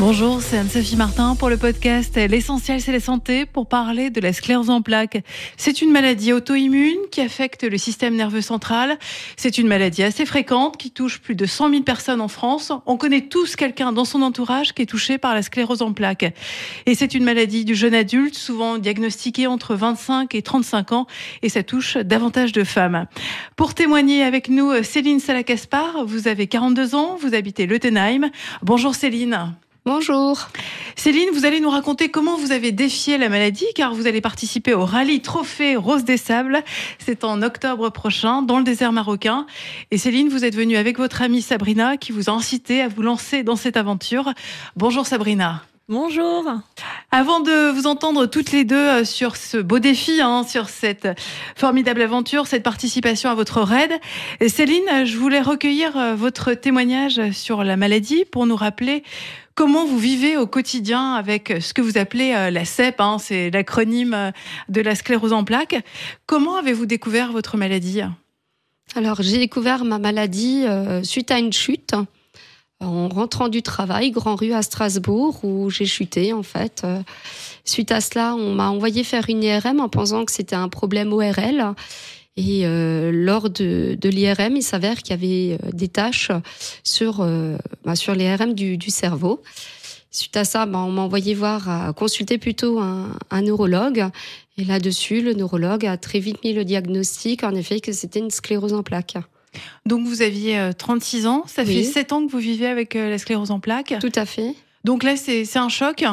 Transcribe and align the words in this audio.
Bonjour, 0.00 0.40
c'est 0.40 0.56
Anne-Sophie 0.56 0.96
Martin 0.96 1.36
pour 1.36 1.50
le 1.50 1.58
podcast 1.58 2.16
L'essentiel 2.16 2.80
c'est 2.80 2.90
la 2.90 3.00
santé 3.00 3.44
pour 3.44 3.68
parler 3.68 4.08
de 4.08 4.18
la 4.18 4.32
sclérose 4.32 4.70
en 4.70 4.80
plaques. 4.80 5.22
C'est 5.58 5.82
une 5.82 5.90
maladie 5.90 6.32
auto-immune 6.32 6.96
qui 7.10 7.20
affecte 7.20 7.64
le 7.64 7.76
système 7.76 8.16
nerveux 8.16 8.40
central. 8.40 8.96
C'est 9.36 9.58
une 9.58 9.66
maladie 9.66 10.02
assez 10.02 10.24
fréquente 10.24 10.78
qui 10.78 10.90
touche 10.90 11.20
plus 11.20 11.34
de 11.34 11.44
100 11.44 11.68
000 11.68 11.82
personnes 11.82 12.22
en 12.22 12.28
France. 12.28 12.72
On 12.86 12.96
connaît 12.96 13.26
tous 13.28 13.56
quelqu'un 13.56 13.92
dans 13.92 14.06
son 14.06 14.22
entourage 14.22 14.72
qui 14.72 14.80
est 14.80 14.86
touché 14.86 15.18
par 15.18 15.34
la 15.34 15.42
sclérose 15.42 15.82
en 15.82 15.92
plaques. 15.92 16.32
Et 16.86 16.94
c'est 16.94 17.12
une 17.12 17.24
maladie 17.24 17.66
du 17.66 17.74
jeune 17.74 17.94
adulte, 17.94 18.36
souvent 18.36 18.78
diagnostiquée 18.78 19.48
entre 19.48 19.74
25 19.74 20.34
et 20.34 20.40
35 20.40 20.92
ans 20.92 21.06
et 21.42 21.50
ça 21.50 21.62
touche 21.62 21.98
davantage 21.98 22.52
de 22.52 22.64
femmes. 22.64 23.04
Pour 23.54 23.74
témoigner 23.74 24.22
avec 24.22 24.48
nous, 24.48 24.82
Céline 24.82 25.20
Salacaspar, 25.20 26.06
vous 26.06 26.26
avez 26.26 26.46
42 26.46 26.94
ans, 26.94 27.18
vous 27.20 27.34
habitez 27.34 27.66
Leutenheim. 27.66 28.30
Bonjour 28.62 28.94
Céline. 28.94 29.52
Bonjour. 29.86 30.48
Céline, 30.94 31.30
vous 31.32 31.46
allez 31.46 31.58
nous 31.58 31.70
raconter 31.70 32.10
comment 32.10 32.36
vous 32.36 32.52
avez 32.52 32.70
défié 32.70 33.16
la 33.16 33.30
maladie, 33.30 33.64
car 33.74 33.94
vous 33.94 34.06
allez 34.06 34.20
participer 34.20 34.74
au 34.74 34.84
rallye 34.84 35.22
Trophée 35.22 35.74
Rose 35.74 36.04
des 36.04 36.18
Sables. 36.18 36.62
C'est 36.98 37.24
en 37.24 37.40
octobre 37.40 37.88
prochain, 37.88 38.42
dans 38.42 38.58
le 38.58 38.64
désert 38.64 38.92
marocain. 38.92 39.46
Et 39.90 39.96
Céline, 39.96 40.28
vous 40.28 40.44
êtes 40.44 40.54
venue 40.54 40.76
avec 40.76 40.98
votre 40.98 41.22
amie 41.22 41.40
Sabrina, 41.40 41.96
qui 41.96 42.12
vous 42.12 42.28
a 42.28 42.32
incité 42.34 42.82
à 42.82 42.88
vous 42.88 43.00
lancer 43.00 43.42
dans 43.42 43.56
cette 43.56 43.78
aventure. 43.78 44.34
Bonjour 44.76 45.06
Sabrina. 45.06 45.62
Bonjour. 45.88 46.44
Avant 47.10 47.40
de 47.40 47.70
vous 47.70 47.88
entendre 47.88 48.26
toutes 48.26 48.52
les 48.52 48.62
deux 48.62 48.76
euh, 48.76 49.04
sur 49.04 49.34
ce 49.34 49.56
beau 49.56 49.80
défi, 49.80 50.20
hein, 50.20 50.44
sur 50.46 50.68
cette 50.68 51.08
formidable 51.56 52.02
aventure, 52.02 52.46
cette 52.46 52.62
participation 52.62 53.28
à 53.28 53.34
votre 53.34 53.60
raid, 53.62 53.90
Céline, 54.46 55.04
je 55.04 55.16
voulais 55.16 55.40
recueillir 55.40 55.96
euh, 55.96 56.14
votre 56.14 56.52
témoignage 56.52 57.32
sur 57.32 57.64
la 57.64 57.76
maladie 57.76 58.24
pour 58.24 58.46
nous 58.46 58.54
rappeler 58.54 59.02
comment 59.60 59.84
vous 59.84 59.98
vivez 59.98 60.38
au 60.38 60.46
quotidien 60.46 61.12
avec 61.12 61.52
ce 61.60 61.74
que 61.74 61.82
vous 61.82 61.98
appelez 61.98 62.32
euh, 62.32 62.50
la 62.50 62.64
CEP, 62.64 62.98
hein, 62.98 63.18
c'est 63.18 63.50
l'acronyme 63.50 64.32
de 64.70 64.80
la 64.80 64.94
sclérose 64.94 65.34
en 65.34 65.44
plaques. 65.44 65.76
Comment 66.24 66.56
avez-vous 66.56 66.86
découvert 66.86 67.30
votre 67.30 67.58
maladie? 67.58 68.00
Alors 68.96 69.20
j'ai 69.20 69.36
découvert 69.36 69.84
ma 69.84 69.98
maladie 69.98 70.64
suite 71.02 71.30
à 71.30 71.38
une 71.38 71.52
chute 71.52 71.94
en 72.80 73.08
rentrant 73.08 73.48
du 73.48 73.62
travail, 73.62 74.10
Grand 74.10 74.36
Rue 74.36 74.52
à 74.52 74.62
Strasbourg, 74.62 75.44
où 75.44 75.70
j'ai 75.70 75.86
chuté 75.86 76.32
en 76.32 76.42
fait. 76.42 76.82
Euh, 76.84 77.02
suite 77.64 77.92
à 77.92 78.00
cela, 78.00 78.34
on 78.34 78.54
m'a 78.54 78.70
envoyé 78.70 79.04
faire 79.04 79.26
une 79.28 79.42
IRM 79.42 79.80
en 79.80 79.88
pensant 79.88 80.24
que 80.24 80.32
c'était 80.32 80.56
un 80.56 80.68
problème 80.68 81.12
ORL. 81.12 81.74
Et 82.36 82.62
euh, 82.64 83.10
lors 83.12 83.50
de, 83.50 83.96
de 84.00 84.08
l'IRM, 84.08 84.56
il 84.56 84.62
s'avère 84.62 85.02
qu'il 85.02 85.10
y 85.10 85.12
avait 85.12 85.58
euh, 85.62 85.70
des 85.72 85.88
tâches 85.88 86.30
sur, 86.84 87.26
bah, 87.84 87.96
sur 87.96 88.14
l'IRM 88.14 88.54
du, 88.54 88.76
du 88.76 88.90
cerveau. 88.90 89.42
Suite 90.10 90.36
à 90.36 90.44
ça, 90.44 90.66
bah, 90.66 90.78
on 90.78 90.90
m'a 90.90 91.02
envoyé 91.02 91.34
voir, 91.34 91.94
consulter 91.94 92.38
plutôt 92.38 92.80
un, 92.80 93.16
un 93.30 93.42
neurologue. 93.42 94.06
Et 94.56 94.64
là-dessus, 94.64 95.20
le 95.20 95.34
neurologue 95.34 95.86
a 95.86 95.96
très 95.96 96.18
vite 96.18 96.42
mis 96.44 96.52
le 96.52 96.64
diagnostic, 96.64 97.44
en 97.44 97.54
effet, 97.54 97.80
que 97.80 97.92
c'était 97.92 98.18
une 98.18 98.30
sclérose 98.30 98.72
en 98.72 98.82
plaques. 98.82 99.16
Donc 99.84 100.06
vous 100.06 100.22
aviez 100.22 100.70
36 100.78 101.26
ans, 101.26 101.44
ça 101.46 101.64
fait 101.64 101.82
7 101.82 102.12
ans 102.12 102.24
que 102.24 102.30
vous 102.30 102.38
vivez 102.38 102.66
avec 102.66 102.94
la 102.94 103.18
sclérose 103.18 103.50
en 103.50 103.58
plaques. 103.58 103.94
Tout 104.00 104.12
à 104.14 104.24
fait. 104.24 104.54
Donc 104.84 105.02
là, 105.02 105.16
c'est 105.16 105.56
un 105.56 105.68
choc 105.68 106.04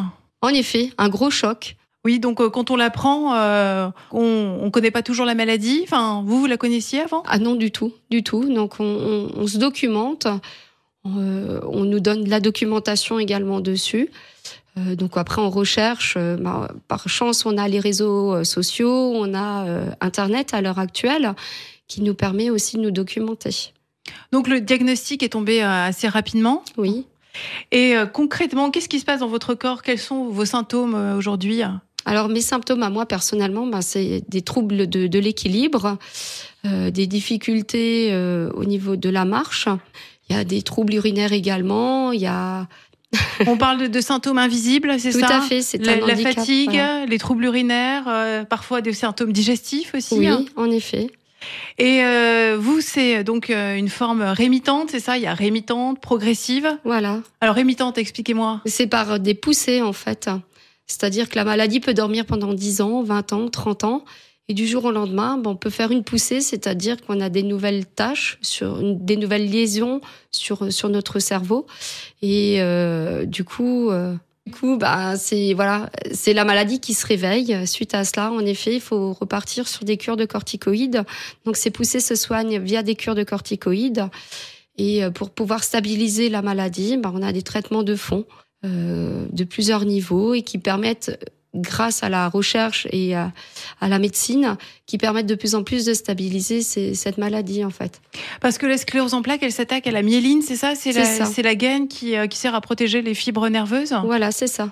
En 0.42 0.50
effet, 0.50 0.92
un 0.98 1.10
gros 1.10 1.30
choc. 1.30 1.77
Oui, 2.08 2.20
donc 2.20 2.38
quand 2.38 2.72
on 2.72 2.78
l'apprend, 2.78 3.36
euh, 3.36 3.90
on 4.12 4.64
ne 4.64 4.70
connaît 4.70 4.92
pas 4.92 5.04
toujours 5.04 5.26
la 5.26 5.36
maladie. 5.36 5.82
Enfin, 5.84 6.24
vous, 6.26 6.40
vous 6.40 6.46
la 6.46 6.56
connaissiez 6.56 7.02
avant? 7.02 7.22
Ah 7.28 7.38
non, 7.38 7.56
du 7.56 7.70
tout, 7.70 7.92
du 8.10 8.24
tout. 8.24 8.46
Donc 8.48 8.80
on, 8.80 9.46
se 9.46 9.58
documente, 9.58 10.26
euh, 11.06 11.60
on 11.68 11.84
nous 11.84 12.00
donne 12.00 12.24
de 12.24 12.30
la 12.30 12.40
documentation 12.40 13.20
également 13.20 13.60
dessus. 13.60 14.10
Euh, 14.78 14.96
donc 14.96 15.18
après, 15.18 15.42
on 15.42 15.50
recherche. 15.50 16.18
Bah, 16.40 16.72
par 16.88 17.10
chance, 17.10 17.46
on 17.46 17.58
a 17.58 17.68
les 17.68 17.82
réseaux 17.82 18.42
sociaux, 18.46 19.12
on 19.14 19.34
a 19.34 19.66
Internet 20.00 20.54
à 20.54 20.62
l'heure 20.62 20.80
actuelle 20.80 21.34
qui 21.90 22.02
nous 22.02 22.14
permet 22.14 22.50
aussi 22.50 22.78
de 22.78 22.84
nous 22.84 22.92
documenter. 22.92 23.74
Donc 24.32 24.48
le 24.48 24.62
diagnostic 24.62 25.24
est 25.24 25.30
tombé 25.30 25.62
euh, 25.62 25.88
assez 25.88 26.08
rapidement? 26.08 26.64
Oui. 26.78 27.06
Et 27.72 27.96
euh, 27.96 28.06
concrètement, 28.06 28.72
qu'est-ce 28.72 28.90
qui 28.90 29.00
se 29.00 29.06
passe 29.06 29.20
dans 29.20 29.28
votre 29.28 29.54
corps? 29.54 29.84
Quels 29.84 30.00
sont 30.00 30.26
vos 30.26 30.46
symptômes 30.46 30.96
euh, 30.96 31.18
aujourd'hui? 31.18 31.62
Alors 32.08 32.30
mes 32.30 32.42
symptômes 32.42 32.84
à 32.84 32.90
moi 32.90 33.06
personnellement, 33.06 33.68
ben, 33.68 33.82
c'est 33.82 34.24
des 34.30 34.42
troubles 34.42 34.88
de, 34.88 35.20
l'équilibre, 35.20 35.98
des 36.64 37.08
difficultés 37.08 38.16
au 38.54 38.66
niveau 38.66 38.96
de 38.96 39.10
la 39.10 39.26
marche. 39.26 39.68
Il 40.30 40.36
y 40.36 40.40
a 40.40 40.44
des 40.44 40.62
troubles 40.62 40.94
urinaires 40.96 41.34
également. 41.34 42.12
Il 42.12 42.22
y 42.22 42.28
a 42.28 42.68
on 43.48 43.58
parle 43.58 43.88
de, 43.90 44.02
symptômes 44.02 44.38
invisibles, 44.38 45.00
c'est 45.00 45.14
ça 45.14 45.28
Tout 45.28 45.34
à 45.34 45.42
fait, 45.42 45.62
c'est 45.62 45.78
la, 45.78 45.96
la 45.96 46.16
fatigue, 46.16 46.82
les 47.08 47.18
troubles 47.18 47.46
urinaires, 47.46 48.46
parfois 48.50 48.82
des 48.82 48.94
symptômes 48.94 49.32
digestifs 49.32 49.94
aussi. 49.96 50.16
Oui, 50.16 50.28
hein. 50.28 50.44
en 50.56 50.70
effet. 50.72 51.10
Et 51.78 52.04
euh, 52.04 52.58
vous, 52.60 52.82
c'est 52.82 53.24
donc 53.24 53.50
euh, 53.50 53.76
une 53.76 53.90
forme 53.90 54.22
rémitante, 54.22 54.90
c'est 54.92 55.00
ça? 55.00 55.18
Il 55.18 55.24
y 55.24 55.28
a 55.28 55.34
rémitante, 55.34 56.00
progressive? 56.00 56.78
Voilà. 56.84 57.20
Alors 57.42 57.56
rémitante, 57.56 57.98
expliquez-moi. 57.98 58.62
C'est 58.66 58.88
par 58.88 59.20
des 59.20 59.36
poussées 59.36 59.82
en 59.82 59.94
fait. 59.94 60.30
C'est-à-dire 60.88 61.30
que 61.30 61.36
la 61.36 61.44
maladie 61.44 61.80
peut 61.80 61.94
dormir 61.94 62.26
pendant 62.26 62.54
10 62.54 62.82
ans, 62.82 63.04
20 63.04 63.34
ans, 63.34 63.50
30 63.50 63.84
ans. 63.84 64.06
Et 64.50 64.54
du 64.54 64.66
jour 64.66 64.86
au 64.86 64.92
lendemain, 64.92 65.42
on 65.46 65.58
peut 65.58 65.70
faire 65.70 65.92
une 65.92 66.06
poussée, 66.06 66.40
c'est-à-dire 66.40 67.02
qu'on 67.02 67.20
a 67.20 67.28
des 67.28 67.44
nouvelles 67.44 67.86
tâches, 67.86 68.38
sur, 68.42 68.82
des 68.82 69.18
nouvelles 69.18 69.50
liaisons 69.50 70.00
sur, 70.32 70.72
sur 70.72 70.88
notre 70.88 71.20
cerveau. 71.20 71.68
Et 72.22 72.62
euh, 72.62 73.26
du 73.26 73.44
coup, 73.44 73.92
du 74.48 74.54
coup, 74.54 74.78
bah, 74.78 75.18
c'est 75.18 75.54
voilà, 75.54 75.90
c'est 76.14 76.32
la 76.32 76.46
maladie 76.46 76.80
qui 76.80 76.94
se 76.94 77.06
réveille. 77.06 77.68
Suite 77.68 77.94
à 77.94 78.06
cela, 78.06 78.32
en 78.32 78.46
effet, 78.46 78.76
il 78.76 78.80
faut 78.80 79.12
repartir 79.12 79.68
sur 79.68 79.84
des 79.84 79.98
cures 79.98 80.16
de 80.16 80.24
corticoïdes. 80.24 81.04
Donc, 81.44 81.58
ces 81.58 81.70
poussées 81.70 82.00
se 82.00 82.16
soignent 82.16 82.58
via 82.58 82.82
des 82.82 82.96
cures 82.96 83.16
de 83.16 83.24
corticoïdes. 83.24 84.08
Et 84.78 85.04
euh, 85.04 85.12
pour 85.12 85.32
pouvoir 85.32 85.66
stabiliser 85.66 86.30
la 86.30 86.42
maladie, 86.42 86.96
bah, 86.96 87.12
on 87.14 87.22
a 87.22 87.34
des 87.34 87.42
traitements 87.42 87.84
de 87.84 87.96
fond 87.96 88.24
euh, 88.26 88.47
de 88.64 89.44
plusieurs 89.44 89.86
niveaux 89.86 90.34
et 90.34 90.42
qui 90.42 90.58
permettent 90.58 91.18
grâce 91.58 92.04
à 92.04 92.10
la 92.10 92.30
recherche 92.30 92.88
et 92.92 93.16
à, 93.16 93.32
la 93.82 94.00
médecine 94.00 94.58
qui 94.86 94.98
permettent 94.98 95.28
de 95.28 95.36
plus 95.36 95.56
en 95.56 95.64
plus 95.64 95.86
de 95.86 95.94
stabiliser 95.94 96.62
cette 96.62 97.18
maladie 97.18 97.66
en 97.66 97.70
fait. 97.70 98.02
Parce 98.42 98.58
que 98.58 98.66
la 98.66 98.78
sclérose 98.78 99.14
en 99.14 99.22
plaques, 99.22 99.44
elle 99.44 99.52
s'attaque 99.52 99.88
à 99.88 99.92
la 99.92 100.02
myéline, 100.02 100.42
c'est 100.42 100.56
ça? 100.56 100.76
C'est 100.76 100.92
la, 100.92 101.04
la, 101.44 101.56
gaine 101.56 101.88
qui, 101.88 102.16
euh, 102.16 102.28
qui, 102.28 102.38
sert 102.38 102.56
à 102.56 102.62
protéger 102.62 103.02
les 103.02 103.14
fibres 103.14 103.48
nerveuses? 103.50 103.96
Voilà, 104.04 104.32
c'est 104.32 104.48
ça. 104.48 104.72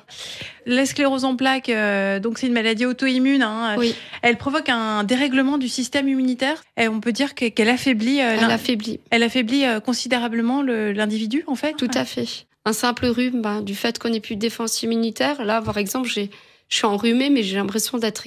La 0.66 0.86
sclérose 0.86 1.26
en 1.26 1.36
plaques, 1.36 1.70
euh, 1.70 2.20
donc 2.20 2.38
c'est 2.38 2.48
une 2.48 2.54
maladie 2.54 2.86
auto-immune. 2.86 3.42
Hein, 3.42 3.76
oui. 3.78 3.96
Elle 4.22 4.38
provoque 4.38 4.70
un 4.70 5.04
dérèglement 5.04 5.58
du 5.58 5.68
système 5.68 6.08
immunitaire. 6.08 6.64
Et 6.78 6.88
on 6.88 7.00
peut 7.00 7.12
dire 7.12 7.36
qu'elle 7.36 7.70
affaiblit. 7.70 8.22
Euh, 8.22 8.38
elle 8.42 8.52
affaiblit. 8.52 9.00
Elle 9.10 9.24
affaiblit 9.24 9.66
considérablement 9.84 10.62
l'individu, 10.62 11.44
en 11.48 11.56
fait. 11.56 11.74
Tout 11.74 11.92
à 11.94 12.06
fait. 12.06 12.48
Un 12.66 12.74
simple 12.74 13.06
rhume, 13.06 13.42
ben, 13.42 13.62
du 13.62 13.76
fait 13.76 14.00
qu'on 14.00 14.10
n'ait 14.10 14.20
plus 14.20 14.36
de 14.36 14.42
défense 14.42 14.82
immunitaire. 14.82 15.44
Là, 15.46 15.62
par 15.62 15.78
exemple, 15.78 16.08
je 16.08 16.28
suis 16.70 16.86
enrhumée, 16.86 17.30
mais 17.30 17.44
j'ai 17.44 17.58
l'impression 17.58 18.00
d'être 18.00 18.24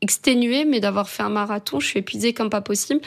exténuée, 0.00 0.64
mais 0.64 0.78
d'avoir 0.78 1.08
fait 1.08 1.24
un 1.24 1.28
marathon. 1.28 1.80
Je 1.80 1.88
suis 1.88 1.98
épuisée 1.98 2.32
comme 2.32 2.50
pas 2.50 2.60
possible 2.60 3.00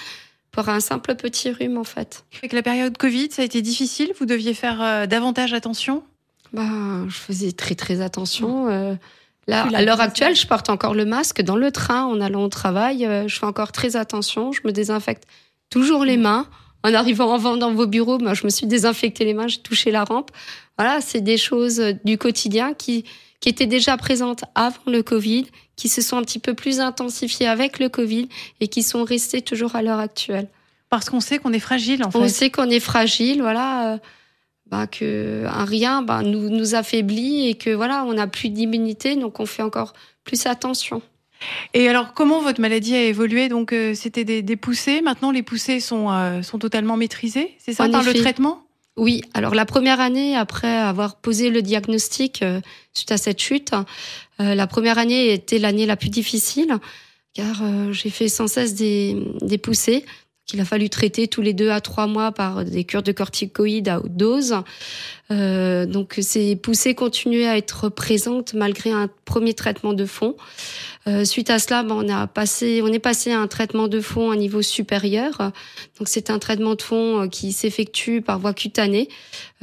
pour 0.51 0.67
un 0.67 0.81
simple 0.81 1.15
petit 1.15 1.51
rhume, 1.51 1.77
en 1.77 1.85
fait. 1.85 2.25
Avec 2.39 2.51
la 2.51 2.61
période 2.61 2.97
Covid, 2.97 3.29
ça 3.31 3.41
a 3.41 3.45
été 3.45 3.61
difficile? 3.61 4.11
Vous 4.19 4.25
deviez 4.25 4.53
faire 4.53 4.81
euh, 4.81 5.05
davantage 5.05 5.53
attention? 5.53 6.03
Bah, 6.51 6.67
Je 7.07 7.15
faisais 7.15 7.53
très, 7.53 7.75
très 7.75 8.01
attention. 8.01 8.67
Euh, 8.67 8.95
là, 9.47 9.67
à 9.73 9.81
l'heure 9.81 10.01
actuelle, 10.01 10.35
je 10.35 10.45
porte 10.45 10.69
encore 10.69 10.93
le 10.93 11.05
masque 11.05 11.41
dans 11.41 11.55
le 11.55 11.71
train 11.71 12.03
en 12.03 12.19
allant 12.19 12.43
au 12.43 12.49
travail. 12.49 13.05
Euh, 13.05 13.29
je 13.29 13.39
fais 13.39 13.45
encore 13.45 13.71
très 13.71 13.95
attention. 13.95 14.51
Je 14.51 14.59
me 14.65 14.73
désinfecte 14.73 15.23
toujours 15.69 16.03
les 16.03 16.17
mains. 16.17 16.47
En 16.83 16.93
arrivant 16.93 17.33
avant 17.33 17.57
dans 17.57 17.73
vos 17.73 17.87
bureaux, 17.87 18.17
bah, 18.17 18.33
je 18.33 18.43
me 18.43 18.49
suis 18.49 18.65
désinfecté 18.65 19.25
les 19.25 19.33
mains, 19.33 19.47
j'ai 19.47 19.59
touché 19.59 19.91
la 19.91 20.03
rampe. 20.03 20.31
Voilà, 20.77 21.01
c'est 21.01 21.21
des 21.21 21.37
choses 21.37 21.81
du 22.03 22.17
quotidien 22.17 22.73
qui, 22.73 23.05
qui 23.39 23.49
étaient 23.49 23.67
déjà 23.67 23.97
présentes 23.97 24.43
avant 24.55 24.79
le 24.87 25.03
Covid, 25.03 25.45
qui 25.75 25.89
se 25.89 26.01
sont 26.01 26.17
un 26.17 26.23
petit 26.23 26.39
peu 26.39 26.53
plus 26.53 26.79
intensifiées 26.79 27.47
avec 27.47 27.79
le 27.79 27.89
Covid 27.89 28.29
et 28.59 28.67
qui 28.67 28.83
sont 28.83 29.03
restées 29.03 29.41
toujours 29.41 29.75
à 29.75 29.81
l'heure 29.81 29.99
actuelle. 29.99 30.47
Parce 30.89 31.09
qu'on 31.09 31.19
sait 31.19 31.37
qu'on 31.37 31.53
est 31.53 31.59
fragile, 31.59 32.03
en 32.03 32.11
fait. 32.11 32.17
On 32.17 32.27
sait 32.27 32.49
qu'on 32.49 32.69
est 32.69 32.79
fragile, 32.79 33.41
voilà. 33.41 33.93
Euh, 33.93 33.97
bah, 34.71 34.87
que 34.87 35.45
un 35.47 35.65
rien 35.65 36.01
bah, 36.01 36.21
nous, 36.23 36.49
nous 36.49 36.75
affaiblit 36.75 37.49
et 37.49 37.55
que 37.55 37.69
voilà, 37.71 38.05
on 38.05 38.13
n'a 38.13 38.27
plus 38.27 38.49
d'immunité, 38.49 39.15
donc 39.17 39.39
on 39.39 39.45
fait 39.45 39.63
encore 39.63 39.93
plus 40.23 40.45
attention. 40.45 41.01
Et 41.73 41.87
alors, 41.87 42.13
comment 42.13 42.41
votre 42.41 42.61
maladie 42.61 42.95
a 42.95 43.03
évolué? 43.03 43.49
Donc, 43.49 43.73
euh, 43.73 43.93
c'était 43.93 44.23
des, 44.23 44.41
des, 44.41 44.55
poussées. 44.55 45.01
Maintenant, 45.01 45.31
les 45.31 45.43
poussées 45.43 45.79
sont, 45.79 46.11
euh, 46.11 46.41
sont 46.41 46.59
totalement 46.59 46.97
maîtrisées. 46.97 47.55
C'est 47.57 47.73
ça, 47.73 47.89
par 47.89 48.03
le 48.03 48.13
traitement? 48.13 48.63
Oui, 48.97 49.21
alors 49.33 49.55
la 49.55 49.65
première 49.65 50.01
année, 50.01 50.35
après 50.35 50.75
avoir 50.75 51.15
posé 51.15 51.49
le 51.49 51.61
diagnostic 51.61 52.41
euh, 52.41 52.59
suite 52.93 53.11
à 53.11 53.17
cette 53.17 53.39
chute, 53.39 53.71
la 54.37 54.65
première 54.65 54.97
année 54.97 55.31
était 55.31 55.59
l'année 55.59 55.85
la 55.85 55.95
plus 55.95 56.09
difficile, 56.09 56.77
car 57.35 57.61
j'ai 57.91 58.09
fait 58.09 58.27
sans 58.27 58.47
cesse 58.47 58.73
des, 58.73 59.15
des 59.41 59.59
poussées 59.59 60.03
qu'il 60.45 60.59
a 60.59 60.65
fallu 60.65 60.89
traiter 60.89 61.27
tous 61.27 61.41
les 61.41 61.53
deux 61.53 61.69
à 61.69 61.81
trois 61.81 62.07
mois 62.07 62.31
par 62.31 62.65
des 62.65 62.83
cures 62.83 63.03
de 63.03 63.11
corticoïdes 63.11 63.87
à 63.87 63.99
haute 63.99 64.15
dose. 64.15 64.55
Euh, 65.31 65.85
donc 65.85 66.17
ces 66.21 66.55
poussées 66.55 66.93
continuaient 66.93 67.47
à 67.47 67.57
être 67.57 67.89
présentes 67.89 68.53
malgré 68.53 68.91
un 68.91 69.09
premier 69.25 69.53
traitement 69.53 69.93
de 69.93 70.05
fond. 70.05 70.35
Euh, 71.07 71.25
suite 71.25 71.49
à 71.49 71.57
cela, 71.57 71.83
ben, 71.83 71.95
on 71.95 72.09
a 72.09 72.27
passé, 72.27 72.81
on 72.83 72.87
est 72.87 72.99
passé 72.99 73.31
à 73.31 73.39
un 73.39 73.47
traitement 73.47 73.87
de 73.87 74.01
fond 74.01 74.29
à 74.29 74.35
niveau 74.35 74.61
supérieur. 74.61 75.51
Donc 75.97 76.07
c'est 76.07 76.29
un 76.29 76.37
traitement 76.37 76.75
de 76.75 76.81
fond 76.81 77.21
euh, 77.21 77.27
qui 77.27 77.53
s'effectue 77.53 78.21
par 78.21 78.39
voie 78.39 78.53
cutanée 78.53 79.09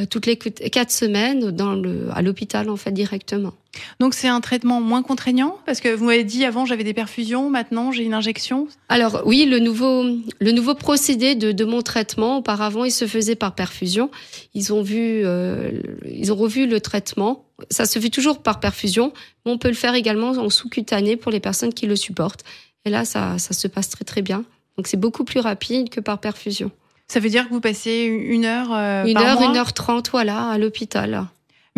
euh, 0.01 0.07
toutes 0.07 0.27
les 0.27 0.37
quatre 0.37 0.91
semaines 0.91 1.51
dans 1.53 1.75
le, 1.75 2.09
à 2.13 2.23
l'hôpital 2.23 2.69
en 2.71 2.77
fait 2.77 2.91
directement. 2.91 3.55
Donc 4.01 4.15
c'est 4.15 4.29
un 4.29 4.41
traitement 4.41 4.81
moins 4.81 5.03
contraignant 5.03 5.59
parce 5.67 5.81
que 5.81 5.95
vous 5.95 6.05
m'avez 6.05 6.25
dit 6.25 6.45
avant 6.45 6.67
j'avais 6.67 6.85
des 6.85 6.95
perfusions, 6.95 7.51
maintenant 7.51 7.93
j'ai 7.93 8.05
une 8.05 8.15
injection. 8.15 8.69
Alors 8.89 9.23
oui, 9.25 9.45
le 9.45 9.59
nouveau 9.59 10.05
le 10.41 10.53
nouveau 10.53 10.75
procédé 10.75 11.35
de, 11.35 11.53
de 11.53 11.65
mon 11.65 11.83
traitement 11.83 12.39
auparavant 12.39 12.85
il 12.85 12.93
se 12.93 13.07
faisait 13.07 13.37
par 13.37 13.55
perfusion. 13.55 14.11
Ils 14.55 14.73
ont 14.73 14.83
vu 14.83 15.23
euh, 15.25 15.81
ils 16.11 16.33
ont 16.33 16.37
revu 16.37 16.67
le 16.67 16.81
traitement. 16.81 17.45
Ça 17.71 17.87
se 17.87 17.99
fait 17.99 18.11
toujours 18.11 18.43
par 18.43 18.61
perfusion, 18.61 19.13
mais 19.45 19.53
on 19.53 19.59
peut 19.59 19.69
le 19.69 19.75
faire 19.75 19.95
également 19.95 20.31
en 20.31 20.49
sous-cutané 20.49 21.17
pour 21.17 21.33
les 21.33 21.41
personnes 21.41 21.75
qui 21.75 21.87
le 21.87 21.97
supportent. 21.97 22.45
Et 22.85 22.91
là 22.91 23.05
ça 23.05 23.39
ça 23.39 23.55
se 23.55 23.69
passe 23.69 23.89
très 23.91 24.05
très 24.05 24.23
bien. 24.23 24.45
Donc 24.77 24.87
c'est 24.87 24.97
beaucoup 24.97 25.25
plus 25.25 25.41
rapide 25.41 25.91
que 25.91 26.01
par 26.01 26.19
perfusion. 26.19 26.71
Ça 27.11 27.21
veut 27.21 27.31
dire 27.31 27.49
que 27.49 27.55
vous 27.55 27.61
passez 27.61 28.05
une 28.05 28.45
heure 28.45 28.69
euh, 28.73 29.07
Une 29.07 29.15
par 29.15 29.25
heure, 29.25 29.41
mois 29.41 29.51
une 29.51 29.57
heure 29.57 29.73
trente, 29.73 30.11
voilà, 30.11 30.51
à 30.51 30.59
l'hôpital. 30.59 31.25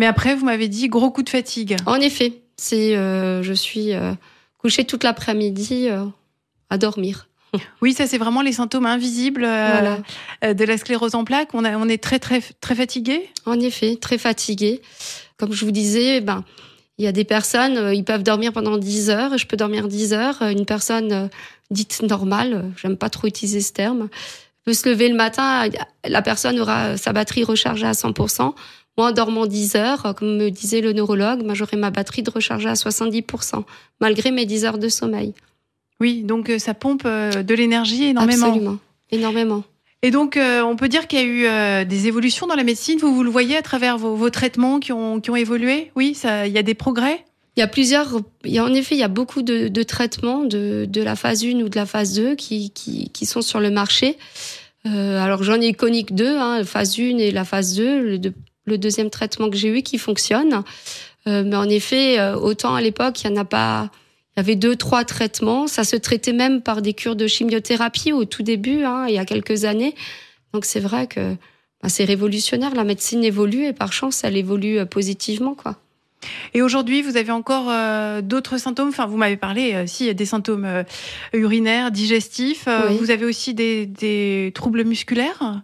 Mais 0.01 0.07
après 0.07 0.33
vous 0.33 0.45
m'avez 0.45 0.67
dit 0.67 0.87
gros 0.89 1.11
coup 1.11 1.21
de 1.21 1.29
fatigue. 1.29 1.77
En 1.85 1.93
effet, 2.01 2.41
c'est 2.57 2.97
euh, 2.97 3.43
je 3.43 3.53
suis 3.53 3.93
euh, 3.93 4.13
couchée 4.57 4.83
toute 4.83 5.03
l'après-midi 5.03 5.89
euh, 5.89 6.05
à 6.71 6.79
dormir. 6.79 7.27
Oui, 7.83 7.93
ça 7.93 8.07
c'est 8.07 8.17
vraiment 8.17 8.41
les 8.41 8.51
symptômes 8.53 8.87
invisibles 8.87 9.41
Voilà. 9.41 9.99
de 10.41 10.63
la 10.65 10.77
sclérose 10.79 11.13
en 11.13 11.23
plaques. 11.23 11.49
On, 11.53 11.63
a- 11.65 11.77
on 11.77 11.87
est 11.87 12.01
très 12.01 12.17
très 12.17 12.41
très 12.61 12.73
fatigué. 12.73 13.29
En 13.45 13.59
effet, 13.59 13.95
très 13.95 14.17
fatiguée. 14.17 14.81
Comme 15.37 15.53
je 15.53 15.65
vous 15.65 15.71
disais, 15.71 16.19
ben 16.19 16.43
il 16.97 17.05
y 17.05 17.07
a 17.07 17.11
des 17.11 17.23
personnes, 17.23 17.93
ils 17.93 18.03
peuvent 18.03 18.23
dormir 18.23 18.53
pendant 18.53 18.77
10 18.77 19.11
heures, 19.11 19.37
je 19.37 19.45
peux 19.45 19.57
dormir 19.57 19.87
10 19.87 20.13
heures. 20.13 20.41
Une 20.41 20.65
personne 20.65 21.29
dite 21.69 22.01
normale, 22.01 22.71
j'aime 22.81 22.97
pas 22.97 23.09
trop 23.11 23.27
utiliser 23.27 23.61
ce 23.61 23.71
terme, 23.73 24.09
peut 24.65 24.73
se 24.73 24.89
lever 24.89 25.09
le 25.09 25.15
matin, 25.15 25.67
la 26.07 26.21
personne 26.23 26.59
aura 26.59 26.97
sa 26.97 27.13
batterie 27.13 27.43
rechargée 27.43 27.85
à 27.87 27.91
100%. 27.93 28.53
Moi, 29.01 29.09
en 29.09 29.13
dormant 29.13 29.47
10 29.47 29.75
heures, 29.77 30.13
comme 30.15 30.37
me 30.37 30.49
disait 30.51 30.79
le 30.79 30.93
neurologue, 30.93 31.41
ben, 31.43 31.55
j'aurai 31.55 31.75
ma 31.75 31.89
batterie 31.89 32.21
de 32.21 32.29
rechargée 32.29 32.69
à 32.69 32.73
70%, 32.73 33.63
malgré 33.99 34.29
mes 34.29 34.45
10 34.45 34.65
heures 34.65 34.77
de 34.77 34.89
sommeil. 34.89 35.33
Oui, 35.99 36.21
donc 36.21 36.51
euh, 36.51 36.59
ça 36.59 36.75
pompe 36.75 37.01
euh, 37.07 37.41
de 37.41 37.55
l'énergie 37.55 38.03
énormément. 38.03 38.45
Absolument. 38.45 38.77
Énormément. 39.11 39.63
Et 40.03 40.11
donc, 40.11 40.37
euh, 40.37 40.61
on 40.61 40.75
peut 40.75 40.87
dire 40.87 41.07
qu'il 41.07 41.17
y 41.17 41.21
a 41.23 41.25
eu 41.25 41.45
euh, 41.47 41.83
des 41.83 42.05
évolutions 42.07 42.45
dans 42.45 42.53
la 42.53 42.63
médecine. 42.63 42.99
Vous, 42.99 43.11
vous 43.15 43.23
le 43.23 43.31
voyez 43.31 43.57
à 43.57 43.63
travers 43.63 43.97
vos, 43.97 44.13
vos 44.15 44.29
traitements 44.29 44.79
qui 44.79 44.91
ont, 44.91 45.19
qui 45.19 45.31
ont 45.31 45.35
évolué? 45.35 45.89
Oui, 45.95 46.13
ça, 46.13 46.45
il 46.45 46.53
y 46.53 46.59
a 46.59 46.63
des 46.63 46.75
progrès? 46.75 47.25
Il 47.57 47.59
y 47.59 47.63
a 47.63 47.67
plusieurs, 47.67 48.19
il 48.45 48.51
y 48.51 48.59
a 48.59 48.63
en 48.63 48.71
effet, 48.75 48.93
il 48.93 48.99
y 48.99 49.03
a 49.03 49.07
beaucoup 49.07 49.41
de, 49.41 49.67
de 49.67 49.81
traitements 49.83 50.43
de, 50.43 50.85
de 50.87 51.01
la 51.01 51.15
phase 51.15 51.43
1 51.43 51.59
ou 51.61 51.69
de 51.69 51.75
la 51.75 51.87
phase 51.87 52.13
2 52.13 52.35
qui, 52.35 52.69
qui, 52.69 53.09
qui 53.09 53.25
sont 53.25 53.41
sur 53.41 53.59
le 53.59 53.71
marché. 53.71 54.19
Euh, 54.85 55.19
alors 55.23 55.41
j'en 55.41 55.59
ai 55.59 55.73
connu 55.73 56.03
que 56.03 56.13
deux, 56.13 56.37
hein, 56.37 56.63
phase 56.65 56.99
1 56.99 57.17
et 57.17 57.31
la 57.31 57.45
phase 57.45 57.75
2, 57.75 57.99
le, 58.03 58.19
de- 58.19 58.33
le 58.65 58.77
deuxième 58.77 59.09
traitement 59.09 59.49
que 59.49 59.57
j'ai 59.57 59.69
eu 59.69 59.81
qui 59.81 59.97
fonctionne. 59.97 60.63
Euh, 61.27 61.43
mais 61.45 61.55
en 61.55 61.69
effet, 61.69 62.19
euh, 62.19 62.35
autant 62.35 62.75
à 62.75 62.81
l'époque, 62.81 63.23
il 63.23 63.29
y 63.29 63.33
en 63.33 63.37
a 63.37 63.45
pas, 63.45 63.89
il 64.35 64.39
y 64.39 64.41
avait 64.41 64.55
deux, 64.55 64.75
trois 64.75 65.03
traitements. 65.03 65.67
Ça 65.67 65.83
se 65.83 65.95
traitait 65.95 66.33
même 66.33 66.61
par 66.61 66.81
des 66.81 66.93
cures 66.93 67.15
de 67.15 67.27
chimiothérapie 67.27 68.13
au 68.13 68.25
tout 68.25 68.43
début, 68.43 68.83
hein, 68.83 69.05
il 69.07 69.15
y 69.15 69.19
a 69.19 69.25
quelques 69.25 69.65
années. 69.65 69.95
Donc 70.53 70.65
c'est 70.65 70.79
vrai 70.79 71.07
que 71.07 71.35
bah, 71.81 71.89
c'est 71.89 72.05
révolutionnaire. 72.05 72.75
La 72.75 72.83
médecine 72.83 73.23
évolue 73.23 73.65
et 73.65 73.73
par 73.73 73.93
chance, 73.93 74.23
elle 74.23 74.37
évolue 74.37 74.79
euh, 74.79 74.85
positivement, 74.85 75.55
quoi. 75.55 75.77
Et 76.53 76.61
aujourd'hui, 76.61 77.01
vous 77.01 77.17
avez 77.17 77.31
encore 77.31 77.65
euh, 77.69 78.21
d'autres 78.21 78.59
symptômes? 78.59 78.89
Enfin, 78.89 79.07
vous 79.07 79.17
m'avez 79.17 79.37
parlé, 79.37 79.73
euh, 79.73 79.87
si, 79.87 80.13
des 80.13 80.25
symptômes 80.27 80.65
euh, 80.65 80.83
urinaires, 81.33 81.89
digestifs. 81.89 82.67
Oui. 82.67 82.97
Vous 82.97 83.09
avez 83.09 83.25
aussi 83.25 83.55
des, 83.55 83.87
des 83.87 84.51
troubles 84.53 84.83
musculaires? 84.83 85.63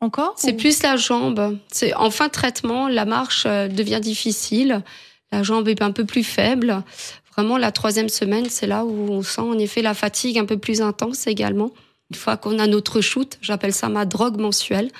Encore 0.00 0.34
C'est 0.36 0.54
ou- 0.54 0.56
plus 0.56 0.82
la 0.82 0.96
jambe. 0.96 1.58
C'est 1.70 1.94
en 1.94 2.10
fin 2.10 2.26
de 2.26 2.32
traitement, 2.32 2.88
la 2.88 3.04
marche 3.04 3.44
euh, 3.46 3.68
devient 3.68 4.00
difficile. 4.00 4.82
La 5.32 5.42
jambe 5.42 5.68
est 5.68 5.82
un 5.82 5.92
peu 5.92 6.04
plus 6.04 6.24
faible. 6.24 6.82
Vraiment, 7.36 7.56
la 7.58 7.70
troisième 7.70 8.08
semaine, 8.08 8.46
c'est 8.48 8.66
là 8.66 8.84
où 8.84 9.08
on 9.12 9.22
sent 9.22 9.42
en 9.42 9.58
effet 9.58 9.82
la 9.82 9.94
fatigue 9.94 10.38
un 10.38 10.44
peu 10.46 10.56
plus 10.58 10.80
intense 10.82 11.26
également. 11.26 11.70
Une 12.10 12.16
fois 12.16 12.36
qu'on 12.36 12.58
a 12.58 12.66
notre 12.66 13.00
shoot, 13.00 13.38
j'appelle 13.40 13.72
ça 13.72 13.88
ma 13.88 14.04
drogue 14.04 14.40
mensuelle. 14.40 14.90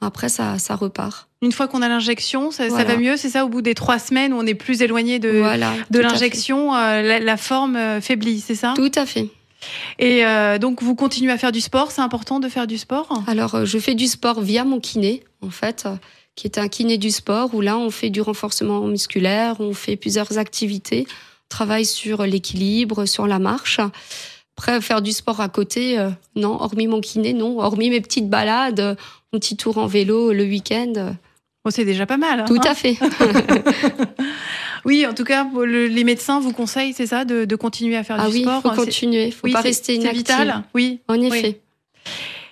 Après, 0.00 0.28
ça, 0.28 0.58
ça 0.58 0.76
repart. 0.76 1.28
Une 1.42 1.52
fois 1.52 1.68
qu'on 1.68 1.82
a 1.82 1.88
l'injection, 1.88 2.50
ça, 2.50 2.68
va 2.68 2.96
mieux 2.96 3.16
C'est 3.16 3.30
ça, 3.30 3.44
au 3.44 3.48
bout 3.48 3.62
des 3.62 3.74
trois 3.74 3.98
semaines 3.98 4.32
où 4.32 4.38
on 4.38 4.46
est 4.46 4.54
plus 4.54 4.82
éloigné 4.82 5.18
de, 5.18 5.30
voilà. 5.38 5.72
l'injection, 5.90 6.74
euh, 6.74 7.02
la, 7.02 7.18
la 7.20 7.36
forme 7.36 7.76
euh, 7.76 8.00
faiblit, 8.00 8.40
c'est 8.40 8.54
ça? 8.54 8.72
Tout 8.76 8.92
à 8.94 9.04
fait. 9.06 9.28
Et 9.98 10.24
euh, 10.24 10.58
donc, 10.58 10.82
vous 10.82 10.94
continuez 10.94 11.32
à 11.32 11.38
faire 11.38 11.52
du 11.52 11.60
sport. 11.60 11.90
C'est 11.90 12.00
important 12.00 12.40
de 12.40 12.48
faire 12.48 12.66
du 12.66 12.78
sport? 12.78 13.22
Alors, 13.26 13.54
euh, 13.54 13.64
je 13.64 13.78
fais 13.78 13.94
du 13.94 14.06
sport 14.06 14.40
via 14.40 14.64
mon 14.64 14.80
kiné, 14.80 15.22
en 15.42 15.50
fait, 15.50 15.84
euh, 15.86 15.96
qui 16.34 16.46
est 16.46 16.58
un 16.58 16.68
kiné 16.68 16.98
du 16.98 17.10
sport, 17.10 17.54
où 17.54 17.60
là, 17.60 17.78
on 17.78 17.90
fait 17.90 18.10
du 18.10 18.20
renforcement 18.20 18.80
musculaire, 18.80 19.56
on 19.60 19.72
fait 19.72 19.96
plusieurs 19.96 20.38
activités, 20.38 21.06
on 21.08 21.48
travaille 21.48 21.86
sur 21.86 22.24
l'équilibre, 22.24 23.06
sur 23.06 23.26
la 23.26 23.38
marche. 23.38 23.80
Après, 24.58 24.80
faire 24.80 25.02
du 25.02 25.12
sport 25.12 25.40
à 25.40 25.48
côté, 25.48 25.98
non, 26.34 26.60
hormis 26.60 26.86
mon 26.86 27.00
kiné, 27.00 27.34
non, 27.34 27.60
hormis 27.60 27.90
mes 27.90 28.00
petites 28.00 28.30
balades, 28.30 28.96
mon 29.32 29.38
petit 29.38 29.56
tour 29.56 29.76
en 29.76 29.86
vélo 29.86 30.32
le 30.32 30.44
week-end, 30.44 31.14
Bon, 31.66 31.70
c'est 31.72 31.84
déjà 31.84 32.06
pas 32.06 32.16
mal. 32.16 32.38
hein. 32.38 32.44
tout 32.46 32.60
à 32.64 32.74
fait. 32.76 32.96
Oui, 34.84 35.04
en 35.04 35.14
tout 35.14 35.24
cas, 35.24 35.44
le- 35.64 35.88
les 35.88 36.04
médecins 36.04 36.38
vous 36.38 36.52
conseillent, 36.52 36.92
c'est 36.92 37.06
ça, 37.08 37.24
de, 37.24 37.44
de 37.44 37.56
continuer 37.56 37.96
à 37.96 38.04
faire 38.04 38.18
ah 38.20 38.28
du 38.28 38.34
oui, 38.34 38.42
sport. 38.42 38.62
faut 38.62 38.70
continuer, 38.70 39.32
faut 39.32 39.40
oui, 39.48 39.52
pas 39.52 39.60
rester 39.60 40.00
C'est 40.00 40.12
vital, 40.12 40.62
oui. 40.74 41.00
En 41.08 41.20
effet. 41.20 41.60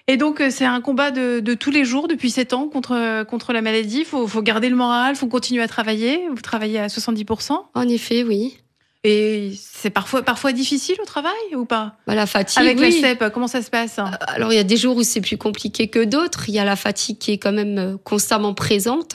Et 0.08 0.16
donc, 0.16 0.40
euh, 0.40 0.48
c'est 0.50 0.64
un 0.64 0.80
combat 0.80 1.12
de, 1.12 1.38
de 1.38 1.54
tous 1.54 1.70
les 1.70 1.84
jours 1.84 2.08
depuis 2.08 2.30
7 2.30 2.52
ans 2.52 2.66
contre, 2.66 3.22
contre 3.22 3.52
la 3.52 3.62
maladie. 3.62 3.98
Il 4.00 4.04
faut, 4.04 4.26
faut 4.26 4.42
garder 4.42 4.68
le 4.68 4.74
moral, 4.74 5.14
faut 5.14 5.28
continuer 5.28 5.62
à 5.62 5.68
travailler. 5.68 6.22
Vous 6.28 6.42
travaillez 6.42 6.80
à 6.80 6.88
70%. 6.88 7.52
En 7.72 7.88
effet, 7.88 8.24
oui. 8.24 8.56
Et 9.06 9.52
c'est 9.60 9.90
parfois, 9.90 10.22
parfois 10.22 10.52
difficile 10.52 10.96
au 11.02 11.04
travail 11.04 11.32
ou 11.54 11.66
pas? 11.66 11.96
Bah, 12.06 12.14
la 12.14 12.24
fatigue, 12.26 12.62
Avec 12.62 12.78
oui. 12.80 13.00
la 13.02 13.08
CEP, 13.10 13.30
comment 13.32 13.46
ça 13.48 13.60
se 13.60 13.68
passe? 13.68 13.98
Alors, 14.28 14.50
il 14.50 14.56
y 14.56 14.58
a 14.58 14.64
des 14.64 14.78
jours 14.78 14.96
où 14.96 15.02
c'est 15.02 15.20
plus 15.20 15.36
compliqué 15.36 15.88
que 15.88 16.02
d'autres. 16.04 16.48
Il 16.48 16.54
y 16.54 16.58
a 16.58 16.64
la 16.64 16.74
fatigue 16.76 17.18
qui 17.18 17.32
est 17.32 17.38
quand 17.38 17.52
même 17.52 17.78
euh, 17.78 17.96
constamment 18.02 18.54
présente. 18.54 19.14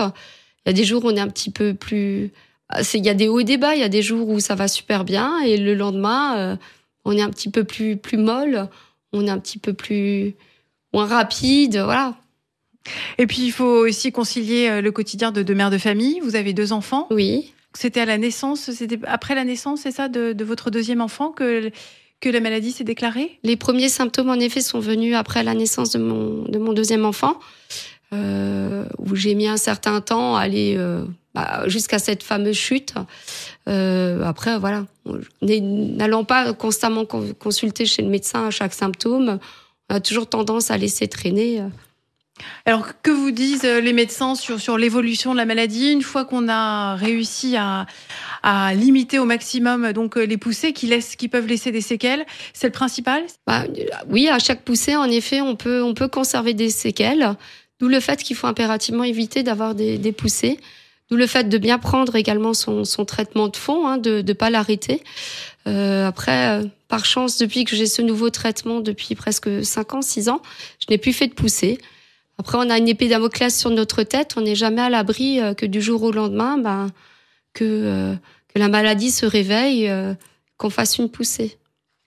Il 0.66 0.68
y 0.68 0.70
a 0.70 0.74
des 0.74 0.84
jours 0.84 1.04
où 1.04 1.08
on 1.10 1.16
est 1.16 1.20
un 1.20 1.28
petit 1.28 1.50
peu 1.50 1.74
plus. 1.74 2.32
C'est- 2.84 3.00
Il 3.00 3.06
y 3.06 3.10
a 3.10 3.16
des 3.16 3.28
hauts 3.28 3.40
et 3.40 3.44
des 3.44 3.58
bas. 3.58 3.74
Il 3.74 3.82
y 3.82 3.84
a 3.84 3.90
des 3.90 4.04
jours 4.04 4.30
où 4.30 4.40
ça 4.40 4.54
va 4.54 4.68
super 4.68 5.06
bien 5.06 5.40
et 5.42 5.58
le 5.58 5.74
lendemain, 5.74 6.38
euh, 6.38 6.56
on 7.04 7.18
est 7.18 7.22
un 7.24 7.32
petit 7.32 7.50
peu 7.50 7.64
plus, 7.64 7.98
plus 7.98 8.18
molle. 8.18 8.70
On 9.12 9.26
est 9.26 9.32
un 9.32 9.40
petit 9.40 9.58
peu 9.58 9.74
plus 9.74 10.36
moins 10.94 11.08
rapide. 11.08 11.78
Voilà. 11.78 12.14
Et 13.18 13.26
puis, 13.26 13.42
il 13.42 13.52
faut 13.52 13.66
aussi 13.88 14.12
concilier 14.12 14.70
euh, 14.70 14.82
le 14.82 14.92
quotidien 14.92 15.32
de, 15.32 15.42
de 15.42 15.54
mère 15.56 15.72
de 15.72 15.80
famille. 15.80 16.20
Vous 16.20 16.36
avez 16.36 16.54
deux 16.54 16.74
enfants. 16.74 17.08
Oui. 17.10 17.54
C'était 17.74 18.02
à 18.02 18.06
la 18.06 18.18
naissance, 18.18 18.72
c'était 18.72 19.00
après 19.06 19.36
la 19.36 19.44
naissance, 19.44 19.82
c'est 19.82 19.92
ça, 19.92 20.10
de, 20.10 20.44
votre 20.44 20.72
deuxième 20.72 21.02
enfant 21.02 21.30
que, 21.30 21.70
que 22.20 22.30
la 22.30 22.40
maladie 22.40 22.72
s'est 22.72 22.84
déclarée? 22.84 23.40
Les 23.44 23.56
premiers 23.56 23.90
symptômes, 23.90 24.30
en 24.30 24.40
effet, 24.40 24.62
sont 24.62 24.80
venus 24.80 25.16
après 25.16 25.44
la 25.44 25.54
naissance 25.54 25.92
de 25.92 26.00
mon, 26.00 26.44
de 26.44 26.58
mon 26.58 26.74
deuxième 26.74 27.06
enfant, 27.06 27.40
euh, 28.12 28.86
où 28.98 29.16
j'ai 29.16 29.36
mis 29.36 29.48
un 29.48 29.58
certain 29.58 30.02
temps 30.02 30.36
à 30.36 30.42
aller 30.42 30.76
euh, 30.78 31.06
bah, 31.36 31.68
jusqu'à 31.68 32.00
cette 32.00 32.24
fameuse 32.24 32.56
chute. 32.56 32.96
Euh, 33.68 34.24
après, 34.24 34.58
voilà, 34.58 34.88
n'allant 35.42 36.24
pas 36.24 36.54
constamment 36.54 37.06
con- 37.06 37.34
consulter 37.38 37.86
chez 37.86 38.02
le 38.02 38.10
médecin 38.10 38.48
à 38.48 38.50
chaque 38.50 38.74
symptôme, 38.74 39.38
on 39.92 39.96
a 39.96 40.00
toujours 40.00 40.28
tendance 40.28 40.72
à 40.72 40.78
laisser 40.78 41.08
traîner. 41.08 41.62
Alors, 42.66 42.88
que 43.02 43.12
vous 43.12 43.32
disent 43.32 43.66
euh, 43.66 43.82
les 43.82 43.94
médecins 43.94 44.36
sur, 44.36 44.60
sur 44.60 44.78
l'évolution 44.78 45.32
de 45.34 45.38
la 45.38 45.46
maladie 45.46 45.92
une 45.92 46.02
fois 46.02 46.26
qu'on 46.26 46.48
a 46.48 46.96
réussi 46.96 47.56
à, 47.58 47.86
à 48.44 48.74
limiter 48.74 49.20
au 49.20 49.26
maximum 49.26 49.92
donc 49.94 50.18
euh, 50.18 50.24
les 50.24 50.38
poussées 50.38 50.74
qui, 50.74 50.88
laissent, 50.88 51.16
qui 51.16 51.28
peuvent 51.28 51.48
laisser 51.48 51.72
des 51.72 51.82
séquelles? 51.82 52.26
C'est 52.54 52.68
le 52.68 52.74
principal? 52.74 53.24
Bah, 53.48 53.64
euh, 53.64 53.84
oui, 54.10 54.30
à 54.30 54.40
chaque 54.40 54.64
poussée, 54.64 54.96
en 54.96 55.10
effet, 55.10 55.42
on 55.42 55.56
peut, 55.56 55.82
on 55.84 55.94
peut 55.94 56.08
conserver 56.08 56.54
des 56.54 56.70
séquelles. 56.70 57.36
D'où 57.80 57.88
le 57.88 58.00
fait 58.00 58.22
qu'il 58.22 58.36
faut 58.36 58.48
impérativement 58.48 59.04
éviter 59.04 59.42
d'avoir 59.42 59.74
des, 59.74 60.12
poussées. 60.12 60.60
D'où 61.10 61.16
le 61.16 61.28
fait 61.28 61.48
de 61.48 61.58
bien 61.58 61.80
prendre 61.80 62.16
également 62.18 62.54
son, 62.54 62.84
son 62.84 63.06
traitement 63.06 63.48
de 63.48 63.56
fond, 63.56 63.88
hein, 63.88 63.98
de 63.98 64.22
ne 64.22 64.34
pas 64.34 64.50
l'arrêter. 64.50 65.02
Après, 65.66 66.62
par 66.90 67.06
chance, 67.06 67.38
depuis 67.38 67.64
que 67.64 67.76
j'ai 67.76 67.86
ce 67.86 68.02
nouveau 68.02 68.32
traitement 68.32 68.82
depuis 68.82 69.16
presque 69.16 69.64
5 69.64 69.94
ans, 69.94 70.02
6 70.02 70.28
ans, 70.28 70.42
je 70.80 70.88
n'ai 70.90 70.98
plus 70.98 71.14
fait 71.14 71.28
de 71.28 71.34
poussée. 71.34 71.78
Après, 72.40 72.58
on 72.58 72.70
a 72.70 72.78
une 72.78 72.88
épée 72.88 73.10
Damoclès 73.10 73.56
sur 73.56 73.70
notre 73.70 74.02
tête. 74.04 74.36
On 74.38 74.42
n'est 74.42 74.56
jamais 74.56 74.82
à 74.82 74.90
l'abri 74.90 75.40
euh, 75.40 75.54
que 75.54 75.66
du 75.66 75.82
jour 75.82 76.02
au 76.04 76.12
lendemain, 76.12 76.58
ben, 76.58 76.88
que, 77.54 77.64
euh, 77.66 78.16
que 78.54 78.58
la 78.60 78.70
maladie 78.70 79.12
se 79.12 79.26
réveille, 79.26 79.90
euh, 79.90 80.14
qu'on 80.58 80.70
fasse 80.70 80.98
une 80.98 81.10
poussée. 81.10 81.58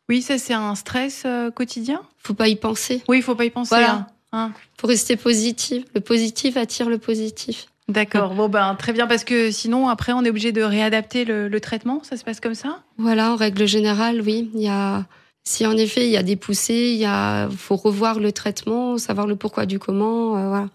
Oui, 0.08 0.20
ça 0.22 0.38
c'est 0.38 0.54
un 0.54 0.74
stress 0.74 1.22
euh, 1.26 1.50
quotidien? 1.50 2.02
Faut 2.18 2.34
pas 2.34 2.48
y 2.48 2.56
penser. 2.56 3.02
Oui, 3.08 3.18
il 3.18 3.22
faut 3.22 3.34
pas 3.34 3.44
y 3.44 3.50
penser. 3.50 3.68
Voilà. 3.74 3.92
hein. 3.92 4.06
Hein. 4.32 4.52
Faut 4.80 4.86
rester 4.86 5.16
positif. 5.16 5.84
Le 5.94 6.00
positif 6.00 6.56
attire 6.56 6.88
le 6.88 6.98
positif. 6.98 7.66
D'accord. 7.88 8.34
Bon 8.34 8.48
ben 8.48 8.74
très 8.74 8.92
bien 8.92 9.06
parce 9.06 9.24
que 9.24 9.50
sinon 9.50 9.88
après 9.88 10.12
on 10.12 10.24
est 10.24 10.30
obligé 10.30 10.52
de 10.52 10.62
réadapter 10.62 11.24
le, 11.24 11.48
le 11.48 11.60
traitement. 11.60 12.02
Ça 12.02 12.16
se 12.16 12.24
passe 12.24 12.40
comme 12.40 12.54
ça? 12.54 12.82
Voilà, 12.96 13.32
en 13.32 13.36
règle 13.36 13.66
générale, 13.66 14.22
oui. 14.22 14.50
Il 14.54 14.62
y 14.62 14.68
a, 14.68 15.04
si 15.44 15.66
en 15.66 15.76
effet 15.76 16.06
il 16.06 16.10
y 16.10 16.16
a 16.16 16.22
des 16.22 16.36
poussées, 16.36 16.92
il 16.94 16.98
y 17.00 17.04
a, 17.04 17.48
faut 17.56 17.76
revoir 17.76 18.20
le 18.20 18.32
traitement, 18.32 18.98
savoir 18.98 19.26
le 19.26 19.36
pourquoi 19.36 19.66
du 19.66 19.78
comment, 19.78 20.36
euh, 20.36 20.48
voilà. 20.48 20.68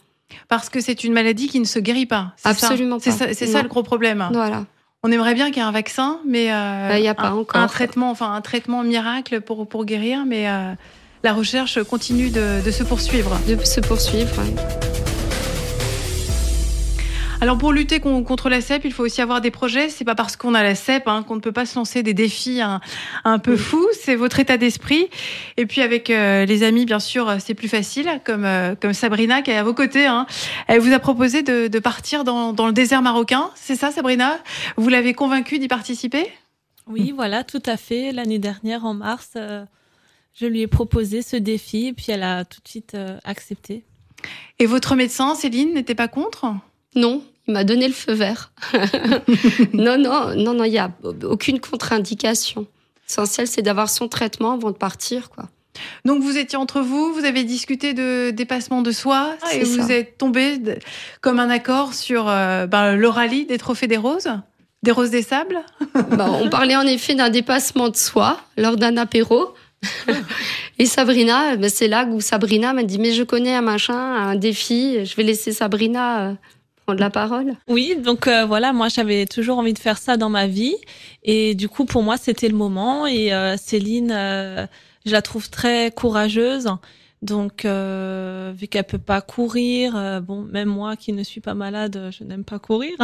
Parce 0.50 0.70
que 0.70 0.82
c'est 0.82 1.04
une 1.04 1.14
maladie 1.14 1.48
qui 1.48 1.60
ne 1.60 1.66
se 1.66 1.80
guérit 1.80 2.06
pas. 2.06 2.34
ça 2.36 2.50
Absolument 2.50 2.98
C'est 3.00 3.12
pas. 3.12 3.28
ça, 3.28 3.34
c'est 3.34 3.48
ça 3.48 3.62
le 3.62 3.70
gros 3.70 3.84
problème. 3.84 4.28
Voilà. 4.34 4.66
On 5.04 5.12
aimerait 5.12 5.36
bien 5.36 5.48
qu'il 5.48 5.58
y 5.58 5.60
ait 5.60 5.70
un 5.70 5.72
vaccin, 5.72 6.20
mais 6.26 6.52
euh, 6.52 6.98
il 6.98 7.04
y 7.04 7.08
a 7.08 7.14
pas 7.16 7.30
un, 7.30 7.36
encore. 7.36 7.62
un 7.62 7.68
traitement, 7.68 8.10
enfin 8.10 8.34
un 8.34 8.42
traitement 8.42 8.84
miracle 8.84 9.42
pour 9.42 9.68
pour 9.68 9.86
guérir, 9.86 10.26
mais 10.26 10.50
euh, 10.50 10.74
la 11.24 11.34
recherche 11.34 11.82
continue 11.84 12.30
de, 12.30 12.64
de 12.66 12.72
se 12.72 12.84
poursuivre. 12.84 13.40
De 13.48 13.64
se 13.64 13.80
poursuivre. 13.80 14.36
ouais. 14.38 14.97
Alors 17.40 17.58
pour 17.60 17.72
lutter 17.72 18.00
con- 18.00 18.24
contre 18.24 18.50
la 18.50 18.62
CEP, 18.62 18.86
il 18.86 18.92
faut 18.92 19.04
aussi 19.04 19.22
avoir 19.22 19.42
des 19.42 19.52
projets. 19.52 19.90
C'est 19.90 20.04
pas 20.04 20.16
parce 20.16 20.36
qu'on 20.36 20.56
a 20.56 20.64
la 20.64 20.74
CEP 20.74 21.08
hein, 21.08 21.22
qu'on 21.24 21.36
ne 21.36 21.40
peut 21.40 21.52
pas 21.52 21.68
se 21.68 21.76
lancer 21.78 22.02
des 22.02 22.16
défis 22.16 22.62
un, 22.62 22.82
un 23.26 23.38
peu 23.38 23.56
fous. 23.56 23.88
C'est 23.94 24.16
votre 24.16 24.40
état 24.40 24.58
d'esprit. 24.58 25.08
Et 25.56 25.68
puis 25.68 25.82
avec 25.82 26.10
euh, 26.10 26.46
les 26.46 26.64
amis, 26.64 26.86
bien 26.86 27.00
sûr, 27.00 27.36
c'est 27.40 27.54
plus 27.54 27.68
facile. 27.68 28.10
Comme 28.26 28.44
euh, 28.44 28.74
comme 28.76 28.94
Sabrina 28.94 29.44
qui 29.44 29.52
est 29.52 29.58
à 29.58 29.64
vos 29.64 29.76
côtés. 29.76 30.08
hein. 30.08 30.26
Elle 30.68 30.80
vous 30.82 30.94
a 30.94 31.00
proposé 31.00 31.44
de, 31.44 31.68
de 31.68 31.80
partir 31.80 32.24
dans, 32.24 32.54
dans 32.54 32.66
le 32.66 32.74
désert 32.74 33.04
marocain. 33.04 33.52
C'est 33.56 33.76
ça, 33.76 33.92
Sabrina? 33.92 34.40
Vous 34.76 34.90
l'avez 34.90 35.14
convaincue 35.14 35.60
d'y 35.60 35.68
participer? 35.68 36.26
Oui, 36.88 37.14
voilà, 37.16 37.44
tout 37.44 37.64
à 37.68 37.78
fait. 37.78 38.12
L'année 38.14 38.40
dernière, 38.40 38.84
en 38.84 38.96
mars, 38.96 39.32
euh, 39.36 39.64
je 40.34 40.48
lui 40.48 40.62
ai 40.62 40.68
proposé 40.68 41.22
ce 41.22 41.36
défi 41.36 41.88
et 41.88 41.94
puis 41.94 42.08
elle 42.10 42.24
a 42.24 42.46
tout 42.46 42.62
de 42.64 42.68
suite 42.68 42.96
euh, 42.96 43.18
accepté. 43.26 43.84
Et 44.58 44.66
votre 44.66 44.96
médecin, 44.96 45.36
Céline, 45.36 45.76
n'était 45.76 45.94
pas 45.94 46.08
contre? 46.08 46.48
Non, 46.96 47.24
il 47.48 47.54
m'a 47.54 47.64
donné 47.64 47.88
le 47.88 47.94
feu 47.94 48.14
vert. 48.14 48.52
non, 49.74 49.98
non, 49.98 50.36
non, 50.36 50.54
non, 50.54 50.64
il 50.64 50.74
y 50.74 50.78
a 50.78 50.92
aucune 51.24 51.60
contre-indication. 51.60 52.66
L'essentiel, 53.08 53.48
c'est 53.48 53.62
d'avoir 53.62 53.90
son 53.90 54.08
traitement 54.08 54.54
avant 54.54 54.72
de 54.72 54.78
partir, 54.78 55.30
quoi. 55.30 55.48
Donc 56.06 56.24
vous 56.24 56.38
étiez 56.38 56.58
entre 56.58 56.82
vous, 56.82 57.14
vous 57.14 57.24
avez 57.26 57.44
discuté 57.44 57.94
de 57.94 58.32
dépassement 58.32 58.82
de 58.82 58.92
soi 58.92 59.36
et 59.54 59.60
C'est 59.60 59.64
vous 59.64 59.88
ça. 59.88 59.94
êtes 59.94 60.18
tombé 60.18 60.60
comme 61.22 61.40
un 61.40 61.50
accord 61.52 61.94
sur 61.94 62.28
euh, 62.28 62.66
ben, 62.66 62.96
le 62.96 63.08
rallye 63.08 63.46
des 63.46 63.58
trophées 63.60 63.86
des 63.86 63.98
roses, 63.98 64.30
des 64.82 64.92
roses 64.92 65.12
des 65.12 65.22
sables. 65.22 65.60
Bah, 66.12 66.30
on 66.32 66.50
parlait 66.50 66.76
en 66.76 66.86
effet 66.88 67.16
d'un 67.16 67.30
dépassement 67.30 67.90
de 67.90 67.96
soi 67.96 68.40
lors 68.58 68.76
d'un 68.76 68.98
apéro. 68.98 69.54
Et 70.80 70.86
Sabrina, 70.86 71.56
bah, 71.58 71.70
c'est 71.70 71.88
là 71.88 72.06
où 72.06 72.22
Sabrina 72.22 72.74
m'a 72.74 72.84
dit 72.84 72.98
Mais 72.98 73.12
je 73.12 73.24
connais 73.24 73.54
un 73.54 73.62
machin, 73.62 73.96
un 73.96 74.36
défi, 74.36 75.06
je 75.06 75.16
vais 75.16 75.24
laisser 75.24 75.52
Sabrina 75.52 76.22
euh, 76.30 76.34
prendre 76.88 77.02
la 77.02 77.10
parole. 77.10 77.58
Oui, 77.68 77.98
donc 78.02 78.28
euh, 78.28 78.46
voilà, 78.46 78.72
moi 78.72 78.88
j'avais 78.88 79.26
toujours 79.26 79.58
envie 79.58 79.74
de 79.74 79.80
faire 79.80 79.98
ça 79.98 80.16
dans 80.16 80.30
ma 80.30 80.48
vie 80.48 80.78
et 81.24 81.54
du 81.54 81.68
coup 81.68 81.84
pour 81.84 82.02
moi 82.02 82.16
c'était 82.16 82.48
le 82.48 82.56
moment 82.56 83.06
et 83.06 83.34
euh, 83.34 83.58
Céline, 83.58 84.12
euh, 84.12 84.66
je 85.06 85.12
la 85.12 85.22
trouve 85.22 85.50
très 85.50 85.92
courageuse. 85.92 86.70
Donc 87.22 87.66
euh, 87.66 88.54
vu 88.56 88.68
qu'elle 88.68 88.86
peut 88.86 89.00
pas 89.00 89.20
courir, 89.20 89.98
euh, 89.98 90.22
bon 90.22 90.44
même 90.44 90.70
moi 90.70 90.96
qui 90.96 91.12
ne 91.12 91.24
suis 91.24 91.42
pas 91.42 91.56
malade, 91.56 92.10
je 92.18 92.24
n'aime 92.24 92.46
pas 92.46 92.58
courir. 92.58 92.96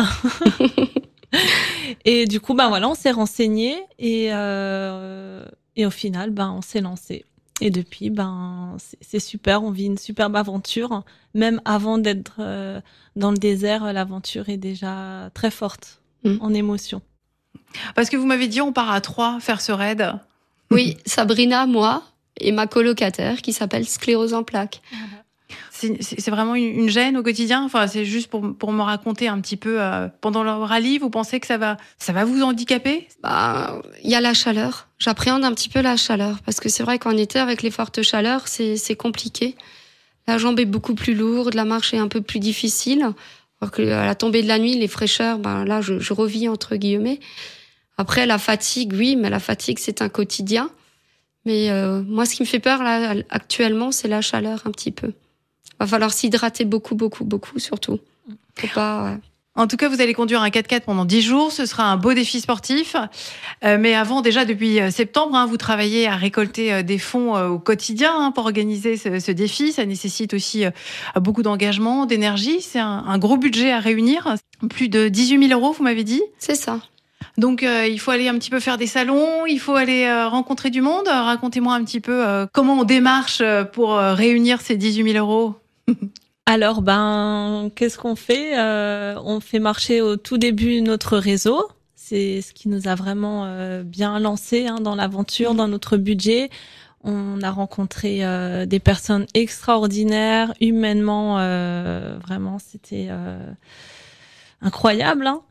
et 2.05 2.25
du 2.25 2.39
coup 2.39 2.53
ben 2.53 2.69
voilà, 2.69 2.87
on 2.87 2.95
s'est 2.95 3.11
renseigné 3.11 3.75
et 3.99 4.29
euh, 4.31 5.43
et 5.75 5.85
au 5.85 5.91
final 5.91 6.29
ben 6.29 6.53
on 6.57 6.61
s'est 6.61 6.79
lancé. 6.79 7.25
Et 7.61 7.69
depuis 7.69 8.09
ben 8.09 8.75
c'est- 9.01 9.19
super, 9.19 9.63
on 9.63 9.71
vit 9.71 9.85
une 9.85 9.97
superbe 9.97 10.35
aventure 10.35 11.03
même 11.33 11.61
avant 11.65 11.97
d'être 11.97 12.33
euh, 12.39 12.81
dans 13.15 13.31
le 13.31 13.37
désert, 13.37 13.91
l'aventure 13.93 14.49
est 14.49 14.57
déjà 14.57 15.29
très 15.33 15.51
forte 15.51 15.99
Mm. 16.23 16.37
en 16.41 16.53
émotion. 16.53 17.01
Parce 17.95 18.09
que 18.09 18.15
vous 18.17 18.25
m'avez 18.25 18.47
dit 18.47 18.61
on 18.61 18.71
part 18.71 18.91
à 18.91 19.01
trois 19.01 19.39
faire 19.41 19.59
ce 19.61 19.71
raid. 19.73 20.13
Oui, 20.71 20.97
Sabrina, 21.05 21.65
moi 21.65 22.03
et 22.39 22.51
ma 22.51 22.65
colocataire 22.65 23.41
qui 23.41 23.51
s'appelle 23.53 23.85
Sclérose 23.85 24.33
en 24.33 24.43
plaques. 24.43 24.81
C'est 24.91 25.22
c'est- 25.71 26.29
vraiment 26.29 26.55
une, 26.55 26.89
gêne 26.89 27.17
au 27.17 27.23
quotidien. 27.23 27.63
Enfin, 27.63 27.87
c'est 27.87 28.05
juste 28.05 28.29
pour, 28.29 28.55
pour 28.55 28.71
me 28.71 28.81
raconter 28.81 29.27
un 29.27 29.39
petit 29.41 29.57
peu 29.57 29.81
euh, 29.81 30.07
pendant 30.21 30.43
le 30.43 30.51
rallye. 30.51 30.97
Vous 30.97 31.09
pensez 31.09 31.39
que 31.39 31.47
ça 31.47 31.57
va, 31.57 31.77
ça 31.97 32.13
va 32.13 32.25
vous 32.25 32.41
handicaper? 32.41 33.07
Bah, 33.21 33.81
il 34.03 34.09
y 34.09 34.15
a 34.15 34.21
la 34.21 34.33
chaleur. 34.33 34.87
J'appréhende 34.99 35.43
un 35.43 35.53
petit 35.53 35.69
peu 35.69 35.81
la 35.81 35.97
chaleur 35.97 36.39
parce 36.45 36.59
que 36.59 36.69
c'est 36.69 36.83
vrai 36.83 36.99
qu'en 36.99 37.17
été, 37.17 37.39
avec 37.39 37.61
les 37.61 37.71
fortes 37.71 38.01
chaleurs, 38.01 38.47
c'est 38.47 38.77
c'est 38.77 38.95
compliqué. 38.95 39.55
La 40.27 40.37
jambe 40.37 40.59
est 40.59 40.65
beaucoup 40.65 40.95
plus 40.95 41.13
lourde, 41.15 41.53
la 41.53 41.65
marche 41.65 41.93
est 41.93 41.97
un 41.97 42.07
peu 42.07 42.21
plus 42.21 42.39
difficile. 42.39 43.09
Alors 43.61 43.71
que 43.71 43.81
à 43.81 44.05
la 44.05 44.15
tombée 44.15 44.41
de 44.41 44.47
la 44.47 44.59
nuit, 44.59 44.75
les 44.77 44.87
fraîcheurs, 44.87 45.39
ben 45.39 45.65
là, 45.65 45.81
je, 45.81 45.99
je 45.99 46.13
revis 46.13 46.47
entre 46.47 46.75
guillemets. 46.75 47.19
Après, 47.97 48.25
la 48.25 48.37
fatigue, 48.37 48.93
oui, 48.93 49.15
mais 49.15 49.29
la 49.29 49.39
fatigue, 49.39 49.77
c'est 49.79 50.01
un 50.01 50.09
quotidien. 50.09 50.69
Mais 51.45 51.69
euh, 51.69 52.01
moi, 52.03 52.25
ce 52.25 52.35
qui 52.35 52.41
me 52.43 52.47
fait 52.47 52.59
peur 52.59 52.83
là 52.83 53.15
actuellement, 53.29 53.91
c'est 53.91 54.07
la 54.07 54.21
chaleur 54.21 54.61
un 54.65 54.71
petit 54.71 54.91
peu. 54.91 55.13
Va 55.83 55.87
falloir 55.87 56.13
s'hydrater 56.13 56.63
beaucoup, 56.63 56.95
beaucoup, 56.95 57.25
beaucoup, 57.25 57.59
surtout. 57.59 57.99
Faut 58.57 58.67
pas. 58.73 59.03
ouais. 59.03 59.17
En 59.55 59.67
tout 59.67 59.75
cas, 59.75 59.89
vous 59.89 59.99
allez 59.99 60.13
conduire 60.13 60.41
un 60.41 60.47
4x4 60.47 60.83
pendant 60.85 61.03
10 61.03 61.21
jours. 61.21 61.51
Ce 61.51 61.65
sera 61.65 61.91
un 61.91 61.97
beau 61.97 62.13
défi 62.13 62.39
sportif. 62.39 62.95
Euh, 63.65 63.77
mais 63.77 63.95
avant, 63.95 64.21
déjà 64.21 64.45
depuis 64.45 64.79
euh, 64.79 64.91
septembre, 64.91 65.35
hein, 65.35 65.45
vous 65.45 65.57
travaillez 65.57 66.07
à 66.07 66.15
récolter 66.15 66.71
euh, 66.71 66.83
des 66.83 66.97
fonds 66.97 67.35
au 67.37 67.59
quotidien 67.59 68.13
hein, 68.17 68.31
pour 68.31 68.45
organiser 68.45 68.95
ce, 68.95 69.19
ce 69.19 69.31
défi. 69.33 69.73
Ça 69.73 69.85
nécessite 69.85 70.33
aussi 70.33 70.63
beaucoup 71.17 71.43
d'engagement, 71.43 72.05
d'énergie. 72.05 72.61
C'est 72.61 72.79
un, 72.79 73.03
un 73.05 73.17
gros 73.17 73.35
budget 73.35 73.73
à 73.73 73.79
réunir. 73.79 74.35
Plus 74.69 74.87
de 74.87 75.09
18 75.09 75.49
000 75.49 75.59
euros, 75.59 75.73
vous 75.73 75.83
m'avez 75.83 76.05
dit? 76.05 76.23
C'est 76.39 76.55
ça. 76.55 76.79
Donc, 77.37 77.63
euh, 77.63 77.87
il 77.87 77.99
faut 77.99 78.11
aller 78.11 78.27
un 78.27 78.37
petit 78.37 78.49
peu 78.49 78.59
faire 78.59 78.77
des 78.77 78.85
salons, 78.87 79.45
il 79.47 79.59
faut 79.59 79.73
aller 79.75 80.05
euh, 80.05 80.27
rencontrer 80.27 80.69
du 80.69 80.81
monde. 80.81 81.07
Racontez-moi 81.07 81.73
un 81.73 81.83
petit 81.83 81.99
peu 81.99 82.23
comment 82.53 82.79
on 82.79 82.83
démarche 82.83 83.41
pour 83.73 83.95
réunir 83.97 84.61
ces 84.61 84.77
18 84.77 85.13
000 85.13 85.25
euros. 85.25 85.55
Alors, 86.45 86.81
ben, 86.81 87.69
qu'est-ce 87.75 87.97
qu'on 87.97 88.15
fait 88.15 88.57
Euh, 88.59 89.15
On 89.23 89.39
fait 89.39 89.59
marcher 89.59 90.01
au 90.01 90.17
tout 90.17 90.37
début 90.37 90.81
notre 90.81 91.17
réseau. 91.17 91.67
C'est 91.95 92.41
ce 92.41 92.53
qui 92.53 92.67
nous 92.67 92.87
a 92.87 92.95
vraiment 92.95 93.45
euh, 93.45 93.83
bien 93.83 94.19
lancé 94.19 94.67
hein, 94.67 94.75
dans 94.81 94.95
l'aventure, 94.95 95.55
dans 95.55 95.67
notre 95.69 95.95
budget. 95.97 96.49
On 97.05 97.41
a 97.41 97.49
rencontré 97.51 98.25
euh, 98.25 98.65
des 98.65 98.79
personnes 98.79 99.25
extraordinaires, 99.33 100.53
humainement, 100.61 101.37
euh, 101.39 102.17
vraiment, 102.21 102.59
c'était 102.59 103.07
euh, 103.09 103.37
incroyable. 104.61 105.27
hein. 105.27 105.41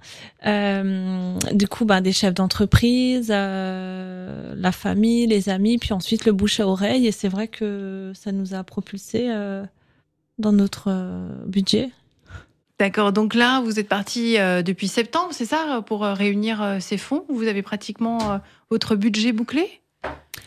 Euh, 0.47 1.39
du 1.53 1.69
coup, 1.69 1.85
ben, 1.85 2.01
des 2.01 2.13
chefs 2.13 2.35
d'entreprise, 2.35 3.29
euh, 3.35 4.55
la 4.57 4.73
famille, 4.73 5.27
les 5.27 5.49
amis, 5.49 5.79
puis 5.79 5.93
ensuite 5.93 6.25
le 6.27 6.33
bouche 6.33 6.61
à 6.61 6.67
oreille. 6.67 7.07
Et 7.07 7.13
c'est 7.13 7.29
vrai 7.29 7.49
que 7.49 8.13
ça 8.15 8.33
nous 8.33 8.55
a 8.55 8.63
propulsé. 8.65 9.29
euh, 9.31 9.65
dans 10.43 10.53
notre 10.53 10.89
euh, 10.89 11.29
budget. 11.47 11.91
D'accord, 12.79 13.13
donc 13.13 13.35
là, 13.35 13.61
vous 13.63 13.79
êtes 13.79 13.89
parti 13.89 14.39
euh, 14.39 14.63
depuis 14.63 14.89
septembre, 14.89 15.29
c'est 15.31 15.47
ça, 15.47 15.83
pour 15.87 16.05
euh, 16.05 16.13
réunir 16.13 16.79
ces 16.81 16.99
fonds? 16.99 17.25
Vous 17.29 17.47
avez 17.47 17.63
pratiquement 17.63 18.41
votre 18.71 18.97
budget 18.97 19.33
bouclé? 19.33 19.81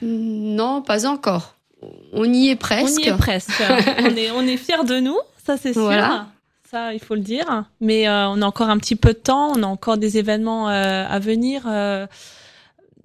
Non, 0.01 0.81
pas 0.81 1.07
encore. 1.07 1.55
On 2.13 2.31
y 2.31 2.49
est 2.49 2.55
presque. 2.55 2.99
On 2.99 3.03
y 3.03 3.07
est 3.07 3.17
presque. 3.17 3.63
on 3.99 4.15
est 4.15 4.31
on 4.31 4.41
est 4.41 4.57
fiers 4.57 4.83
de 4.85 4.99
nous, 4.99 5.17
ça 5.45 5.57
c'est 5.57 5.73
sûr. 5.73 5.83
Voilà. 5.83 6.27
Ça, 6.69 6.93
il 6.93 6.99
faut 6.99 7.15
le 7.15 7.21
dire. 7.21 7.65
Mais 7.79 8.07
euh, 8.07 8.27
on 8.27 8.41
a 8.41 8.45
encore 8.45 8.69
un 8.69 8.77
petit 8.79 8.95
peu 8.95 9.13
de 9.13 9.19
temps. 9.19 9.51
On 9.55 9.63
a 9.63 9.67
encore 9.67 9.97
des 9.97 10.17
événements 10.17 10.67
euh, 10.69 11.05
à 11.07 11.19
venir, 11.19 11.63
euh, 11.67 12.07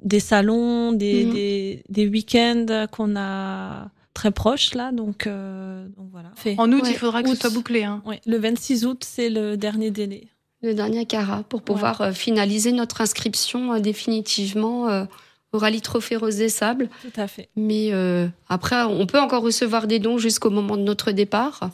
des 0.02 0.18
salons, 0.20 0.92
des 0.92 1.24
Mhm. 1.26 1.32
des, 1.34 1.82
des 1.88 2.08
week-ends 2.08 2.86
qu'on 2.90 3.16
a 3.16 3.90
très 4.14 4.30
proches 4.30 4.74
là. 4.74 4.92
Donc 4.92 5.26
donc 5.28 6.08
voilà. 6.10 6.30
Fait. 6.36 6.54
En 6.58 6.70
août, 6.72 6.82
Ouais, 6.82 6.90
il 6.90 6.96
faudra 6.96 7.22
que 7.22 7.28
août. 7.28 7.34
ce 7.34 7.40
soit 7.42 7.50
bouclé. 7.50 7.84
Hein. 7.84 8.02
Ouais, 8.04 8.20
le 8.26 8.38
26 8.38 8.86
août, 8.86 9.04
c'est 9.06 9.30
le 9.30 9.56
dernier 9.56 9.90
délai. 9.90 10.28
Le 10.62 10.74
dernier 10.74 11.06
Cara 11.06 11.42
pour 11.48 11.62
pouvoir 11.62 12.00
euh, 12.02 12.12
finaliser 12.12 12.72
notre 12.72 13.00
inscription 13.00 13.72
euh, 13.72 13.78
définitivement 13.80 14.88
euh, 14.90 15.04
au 15.52 15.58
rallye 15.58 15.80
Trophée 15.80 16.16
Rose 16.16 16.36
des 16.36 16.50
Sables. 16.50 16.90
Tout 17.00 17.18
à 17.20 17.26
fait. 17.28 17.48
Mais 17.56 17.92
euh, 17.92 18.28
après, 18.48 18.82
on 18.82 19.06
peut 19.06 19.18
encore 19.18 19.42
recevoir 19.42 19.86
des 19.86 19.98
dons 19.98 20.18
jusqu'au 20.18 20.50
moment 20.50 20.76
de 20.76 20.82
notre 20.82 21.12
départ. 21.12 21.70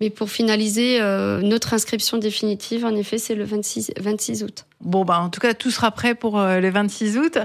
Mais 0.00 0.10
pour 0.10 0.30
finaliser 0.30 1.00
euh, 1.00 1.40
notre 1.42 1.74
inscription 1.74 2.18
définitive, 2.18 2.84
en 2.84 2.94
effet, 2.94 3.18
c'est 3.18 3.34
le 3.34 3.42
26, 3.44 3.90
26 3.98 4.44
août. 4.44 4.64
Bon, 4.80 5.04
bah, 5.04 5.18
en 5.20 5.28
tout 5.28 5.40
cas, 5.40 5.54
tout 5.54 5.72
sera 5.72 5.90
prêt 5.90 6.14
pour 6.14 6.38
euh, 6.38 6.60
le 6.60 6.70
26 6.70 7.18
août. 7.18 7.38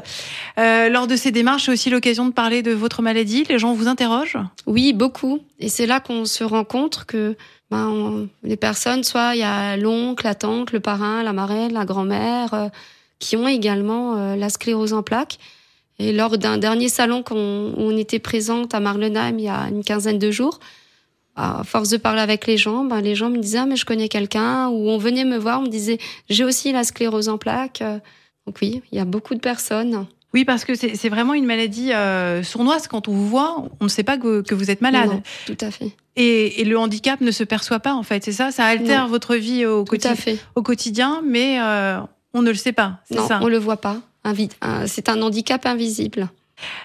Euh, 0.60 0.88
lors 0.90 1.08
de 1.08 1.16
ces 1.16 1.32
démarches, 1.32 1.66
c'est 1.66 1.72
aussi 1.72 1.90
l'occasion 1.90 2.28
de 2.28 2.32
parler 2.34 2.62
de 2.62 2.72
votre 2.72 3.02
maladie. 3.02 3.44
Les 3.50 3.58
gens 3.58 3.74
vous 3.74 3.88
interrogent 3.88 4.38
Oui, 4.68 4.94
beaucoup. 4.94 5.40
Et 5.60 5.68
c'est 5.68 5.88
là 5.88 6.00
qu'on 6.00 6.26
se 6.26 6.44
rend 6.44 6.64
compte 6.64 7.06
que 7.08 7.36
ben, 7.72 7.88
on- 7.88 8.30
les 8.44 8.58
personnes, 8.58 9.04
soit 9.04 9.34
il 9.34 9.40
y 9.40 9.44
a 9.44 9.76
l'oncle, 9.76 10.24
la 10.24 10.36
tante, 10.36 10.72
le 10.74 10.80
parrain, 10.80 11.24
la 11.24 11.34
marraine, 11.34 11.74
la 11.74 11.86
grand-mère, 11.86 12.70
qui 13.18 13.36
ont 13.36 13.48
également 13.48 14.36
la 14.36 14.50
sclérose 14.50 14.94
en 14.94 15.02
plaques. 15.02 15.40
Et 15.98 16.12
lors 16.14 16.38
d'un 16.38 16.60
dernier 16.60 16.88
salon 16.90 17.24
qu'on- 17.24 17.74
où 17.76 17.82
on 17.82 17.98
était 17.98 18.20
présente 18.20 18.76
à 18.76 18.80
Marlenheim 18.80 19.40
il 19.40 19.46
y 19.46 19.50
a 19.50 19.70
une 19.70 19.84
quinzaine 19.84 20.20
de 20.20 20.30
jours, 20.30 20.60
à 21.36 21.64
force 21.64 21.90
de 21.90 21.98
parler 21.98 22.22
avec 22.22 22.46
les 22.48 22.58
gens, 22.58 22.84
ben, 22.84 23.02
les 23.02 23.16
gens 23.16 23.30
me 23.30 23.38
disaient 23.40 23.60
ah, 23.60 23.66
mais 23.66 23.76
je 23.76 23.86
connais 23.86 24.08
quelqu'un 24.10 24.68
ou 24.70 24.90
on 24.90 24.98
venait 24.98 25.26
me 25.26 25.38
voir, 25.38 25.60
on 25.60 25.64
me 25.64 25.70
disait 25.70 25.98
j'ai 26.30 26.44
aussi 26.44 26.72
la 26.72 26.84
sclérose 26.84 27.30
en 27.30 27.38
plaques. 27.38 27.82
Euh, 27.82 27.98
Donc 28.46 28.58
oui, 28.62 28.82
il 28.92 28.98
y 28.98 29.02
a 29.02 29.06
beaucoup 29.06 29.34
de 29.36 29.40
personnes. 29.40 30.06
Oui, 30.34 30.46
parce 30.46 30.66
que 30.66 30.74
c'est 30.76 31.10
vraiment 31.10 31.36
une 31.36 31.46
maladie 31.46 31.94
euh, 31.94 32.42
sournoise. 32.42 32.88
Quand 32.88 33.08
on 33.08 33.12
vous 33.12 33.28
voit, 33.28 33.66
on 33.80 33.84
ne 33.84 33.90
sait 33.90 34.02
pas 34.04 34.18
que, 34.18 34.42
que 34.42 34.56
vous 34.56 34.72
êtes 34.72 34.82
malade. 34.82 35.10
Non, 35.12 35.22
tout 35.46 35.58
à 35.62 35.70
fait. 35.70 35.92
Et, 36.16 36.60
et 36.62 36.66
le 36.66 36.76
handicap 36.78 37.22
ne 37.22 37.30
se 37.30 37.44
perçoit 37.44 37.80
pas, 37.80 37.94
en 37.94 38.02
fait. 38.02 38.24
C'est 38.24 38.32
ça 38.32 38.52
Ça 38.52 38.66
altère 38.66 39.04
Non. 39.04 39.10
votre 39.10 39.36
vie 39.36 39.68
au, 39.68 39.84
Tout 39.84 39.96
quotidi- 39.96 40.08
à 40.12 40.16
fait. 40.16 40.40
au 40.56 40.64
quotidien, 40.64 41.22
mais 41.24 41.60
euh, 41.62 42.00
on 42.34 42.42
ne 42.42 42.50
le 42.50 42.56
sait 42.56 42.72
pas. 42.74 43.00
C'est 43.08 43.16
Non, 43.18 43.28
on 43.42 43.48
le 43.48 43.60
voit 43.60 43.78
pas. 43.78 43.98
Un- 44.24 44.88
C'est 44.88 45.08
un 45.08 45.22
handicap 45.22 45.66
invisible. 45.68 46.28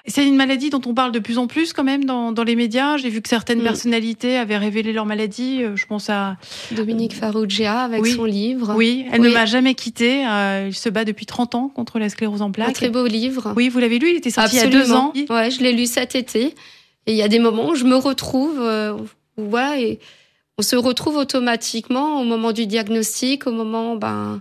C'est 0.07 0.27
une 0.27 0.35
maladie 0.37 0.71
dont 0.71 0.81
on 0.87 0.95
parle 0.95 1.13
de 1.13 1.19
plus 1.19 1.37
en 1.39 1.47
plus 1.47 1.73
quand 1.73 1.85
même 1.85 2.05
dans, 2.05 2.33
dans 2.33 2.43
les 2.43 2.57
médias. 2.57 2.97
J'ai 2.97 3.11
vu 3.11 3.21
que 3.21 3.29
certaines 3.29 3.61
Mm. 3.61 3.65
personnalités 3.65 4.37
avaient 4.37 4.57
révélé 4.57 4.93
leur 4.93 5.05
maladie. 5.07 5.63
Euh, 5.63 5.77
Je 5.77 5.87
pense 5.87 6.09
à... 6.11 6.37
Dominique 6.73 7.15
Farrugia 7.15 7.83
avec 7.83 8.03
Oui. 8.03 8.13
son 8.13 8.25
livre. 8.25 8.75
Oui, 8.77 9.07
elle 9.13 9.21
ne 9.21 9.29
m'a 9.29 9.45
jamais 9.47 9.75
quittée. 9.75 10.27
Euh, 10.27 10.67
il 10.69 10.75
se 10.75 10.89
bat 10.89 11.05
depuis 11.05 11.27
30 11.27 11.55
ans 11.55 11.69
contre 11.69 11.99
la 11.99 12.09
sclérose 12.09 12.43
en 12.43 12.49
Un 12.49 12.51
plaques. 12.51 12.73
très 12.75 12.89
beau 12.89 13.07
livre. 13.07 13.53
Oui, 13.57 13.69
vous 13.69 13.79
l'avez 13.79 13.99
lu, 13.99 14.11
il 14.11 14.17
était 14.17 14.31
sorti 14.31 14.57
il 14.57 14.59
y 14.59 14.63
a 14.63 14.67
deux 14.69 14.93
ans. 14.93 15.13
Ouais, 15.31 15.51
je 15.51 15.61
l'ai 15.61 15.73
lu 15.73 15.87
cet 15.87 16.15
été. 16.15 16.55
Et 17.07 17.13
il 17.13 17.17
y 17.17 17.23
a 17.23 17.29
des 17.29 17.39
moments 17.39 17.69
où 17.71 17.75
je 17.75 17.85
me 17.85 17.97
retrouve, 17.97 18.59
euh, 18.61 18.97
voilà, 19.37 19.79
et 19.81 19.99
on 20.59 20.63
se 20.63 20.77
retrouve 20.77 21.17
automatiquement 21.17 22.21
au 22.21 22.25
moment 22.25 22.53
du 22.53 22.67
diagnostic, 22.67 23.47
au 23.47 23.53
moment, 23.53 23.97
ben, 23.97 24.41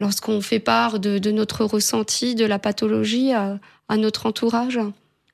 lorsqu'on 0.00 0.40
fait 0.40 0.60
part 0.60 0.98
de, 1.00 1.18
de 1.18 1.30
notre 1.30 1.64
ressenti, 1.64 2.34
de 2.34 2.44
la 2.44 2.58
pathologie 2.58 3.32
à, 3.32 3.58
à 3.90 3.96
notre 3.98 4.26
entourage. 4.26 4.78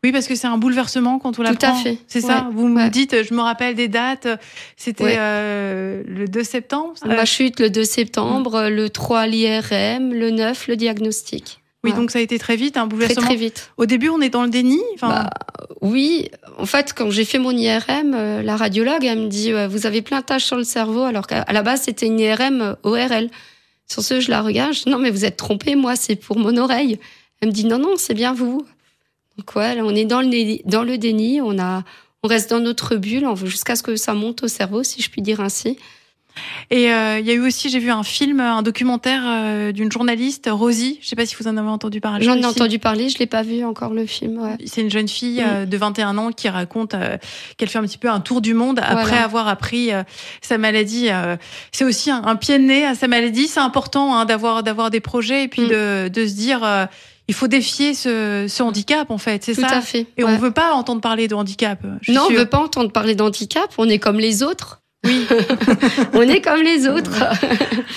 Oui, 0.04 0.12
parce 0.12 0.26
que 0.28 0.34
c'est 0.34 0.46
un 0.46 0.58
bouleversement 0.58 1.18
quand 1.18 1.30
on 1.30 1.32
Tout 1.32 1.42
l'apprend. 1.42 1.72
à 1.78 1.82
fait. 1.82 1.98
C'est 2.06 2.20
ça 2.20 2.44
Ouais, 2.48 2.52
Vous 2.54 2.68
me 2.68 2.88
dites, 2.88 3.24
je 3.24 3.34
me 3.34 3.40
rappelle 3.40 3.74
des 3.74 3.88
dates. 3.88 4.28
C'était 4.76 5.04
Ouais. 5.04 5.16
euh, 5.18 6.02
le 6.06 6.26
2 6.28 6.42
septembre 6.44 6.94
Ma 7.04 7.24
chute 7.24 7.58
le 7.60 7.70
2 7.70 7.82
septembre, 7.84 8.68
le 8.68 8.88
3 8.90 9.26
l'IRM, 9.26 10.12
le 10.12 10.30
9 10.30 10.68
le 10.68 10.76
diagnostic. 10.76 11.60
Oui, 11.84 11.92
donc 11.92 12.10
ça 12.10 12.18
a 12.18 12.22
été 12.22 12.38
très 12.38 12.56
vite, 12.56 12.76
un 12.76 12.80
Très 12.80 12.88
bouleversement. 12.88 13.26
très 13.26 13.36
vite. 13.36 13.70
Au 13.76 13.86
début, 13.86 14.08
on 14.08 14.20
est 14.20 14.28
dans 14.28 14.42
le 14.42 14.50
déni. 14.50 14.80
Bah, 15.00 15.30
oui, 15.82 16.28
en 16.58 16.66
fait, 16.66 16.92
quand 16.96 17.10
j'ai 17.10 17.24
fait 17.24 17.38
mon 17.38 17.52
IRM, 17.52 18.12
euh, 18.14 18.42
la 18.42 18.56
radiologue, 18.56 19.04
elle 19.04 19.20
me 19.20 19.28
dit 19.28 19.52
Vous 19.68 19.86
avez 19.86 20.02
plein 20.02 20.20
de 20.20 20.24
tâches 20.24 20.44
sur 20.44 20.56
le 20.56 20.64
cerveau, 20.64 21.02
alors 21.02 21.26
qu'à 21.28 21.44
la 21.52 21.62
base, 21.62 21.82
c'était 21.82 22.06
une 22.06 22.18
IRM 22.18 22.60
euh, 22.60 22.74
ORL. 22.82 23.28
Sur 23.88 24.02
ce, 24.02 24.18
je 24.20 24.30
la 24.32 24.42
regarde, 24.42 24.72
je 24.72 24.82
dis 24.84 24.90
Non, 24.90 24.98
mais 24.98 25.10
vous 25.10 25.24
êtes 25.24 25.36
trompée, 25.36 25.76
moi, 25.76 25.94
c'est 25.96 26.16
pour 26.16 26.38
mon 26.38 26.56
oreille. 26.56 26.98
Elle 27.40 27.48
me 27.48 27.52
dit 27.52 27.64
Non, 27.64 27.78
non, 27.78 27.94
c'est 27.96 28.14
bien 28.14 28.32
vous. 28.32 28.66
Donc, 29.38 29.54
ouais, 29.56 29.74
là, 29.74 29.82
on 29.84 29.94
est 29.94 30.04
dans 30.06 30.20
le, 30.22 30.28
déni- 30.28 30.62
dans 30.64 30.82
le 30.82 30.96
déni, 30.98 31.40
on, 31.42 31.58
a, 31.58 31.82
on 32.22 32.28
reste 32.28 32.50
dans 32.50 32.60
notre 32.60 32.96
bulle 32.96 33.26
jusqu'à 33.44 33.76
ce 33.76 33.82
que 33.82 33.96
ça 33.96 34.14
monte 34.14 34.42
au 34.44 34.48
cerveau, 34.48 34.82
si 34.82 35.02
je 35.02 35.10
puis 35.10 35.20
dire 35.22 35.40
ainsi. 35.40 35.76
Et 36.70 36.92
euh, 36.92 37.18
il 37.18 37.26
y 37.26 37.30
a 37.30 37.34
eu 37.34 37.40
aussi, 37.46 37.70
j'ai 37.70 37.78
vu 37.78 37.90
un 37.90 38.02
film, 38.02 38.40
un 38.40 38.60
documentaire 38.60 39.22
euh, 39.26 39.72
d'une 39.72 39.90
journaliste, 39.90 40.48
Rosie. 40.52 40.98
Je 41.00 41.08
sais 41.08 41.16
pas 41.16 41.24
si 41.24 41.34
vous 41.34 41.48
en 41.48 41.56
avez 41.56 41.68
entendu 41.68 42.00
parler. 42.02 42.26
J'en 42.26 42.34
ai 42.36 42.44
entendu 42.44 42.78
parler, 42.78 43.08
je 43.08 43.18
l'ai 43.18 43.26
pas 43.26 43.42
vu 43.42 43.64
encore 43.64 43.94
le 43.94 44.04
film. 44.04 44.38
Ouais. 44.42 44.56
C'est 44.66 44.82
une 44.82 44.90
jeune 44.90 45.08
fille 45.08 45.40
Mm. 45.40 45.46
euh, 45.48 45.64
de 45.64 45.76
21 45.78 46.18
ans 46.18 46.32
qui 46.32 46.50
raconte 46.50 46.92
euh, 46.92 47.16
qu'elle 47.56 47.70
fait 47.70 47.78
un 47.78 47.82
petit 47.84 47.96
peu 47.96 48.10
un 48.10 48.20
tour 48.20 48.42
du 48.42 48.52
monde 48.52 48.80
après 48.80 49.04
Voilà. 49.04 49.24
avoir 49.24 49.48
appris 49.48 49.90
sa 50.42 50.58
maladie. 50.58 51.08
c'est 51.72 51.84
aussi 51.84 52.10
un, 52.10 52.22
un 52.24 52.36
pied 52.36 52.58
de 52.58 52.64
nez 52.64 52.84
à 52.84 52.94
sa 52.94 53.08
maladie. 53.08 53.48
C'est 53.48 53.60
important 53.60 54.14
hein, 54.14 54.26
d'avoir 54.26 54.62
d'avoir 54.62 54.90
des 54.90 55.00
projets 55.00 55.44
et 55.44 55.48
puis 55.48 55.62
Mm. 55.62 55.68
de, 55.68 56.08
de 56.12 56.26
se 56.26 56.34
dire 56.34 56.88
il 57.28 57.34
faut 57.34 57.48
défier 57.48 57.94
ce, 57.94 58.46
ce 58.48 58.62
handicap 58.62 59.10
en 59.10 59.18
fait. 59.18 59.42
C'est 59.44 59.54
Tout 59.54 59.60
ça. 59.62 59.76
à 59.78 59.80
fait. 59.80 60.06
Et 60.16 60.24
ouais. 60.24 60.30
on 60.32 60.36
veut 60.38 60.52
pas 60.52 60.72
entendre 60.72 61.00
parler 61.00 61.28
de 61.28 61.34
handicap. 61.34 61.80
je 62.00 62.04
suis 62.04 62.12
Non, 62.12 62.26
on 62.30 62.32
veut 62.32 62.46
pas 62.46 62.58
entendre 62.58 62.90
parler 62.92 63.14
d'handicap, 63.14 63.70
on 63.78 63.88
est 63.88 63.98
comme 63.98 64.18
les 64.20 64.42
autres. 64.42 64.80
Oui. 65.04 65.26
on 66.14 66.22
est 66.22 66.40
comme 66.40 66.62
les 66.62 66.88
autres. 66.88 67.12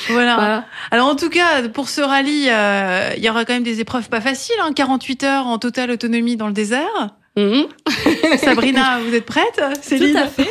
Voilà. 0.09 0.35
Voilà. 0.35 0.65
Alors 0.91 1.07
en 1.07 1.15
tout 1.15 1.29
cas, 1.29 1.67
pour 1.69 1.87
ce 1.89 2.01
rallye, 2.01 2.47
euh, 2.49 3.11
il 3.17 3.23
y 3.23 3.29
aura 3.29 3.45
quand 3.45 3.53
même 3.53 3.63
des 3.63 3.79
épreuves 3.79 4.09
pas 4.09 4.21
faciles. 4.21 4.55
Hein, 4.63 4.73
48 4.73 5.23
heures 5.23 5.47
en 5.47 5.57
totale 5.59 5.91
autonomie 5.91 6.35
dans 6.35 6.47
le 6.47 6.53
désert. 6.53 7.15
Mhm. 7.37 7.67
Sabrina, 8.37 8.99
vous 8.99 9.13
êtes 9.13 9.25
prête 9.25 9.61
Céline 9.81 10.13
Tout 10.13 10.17
à 10.17 10.27
fait. 10.27 10.49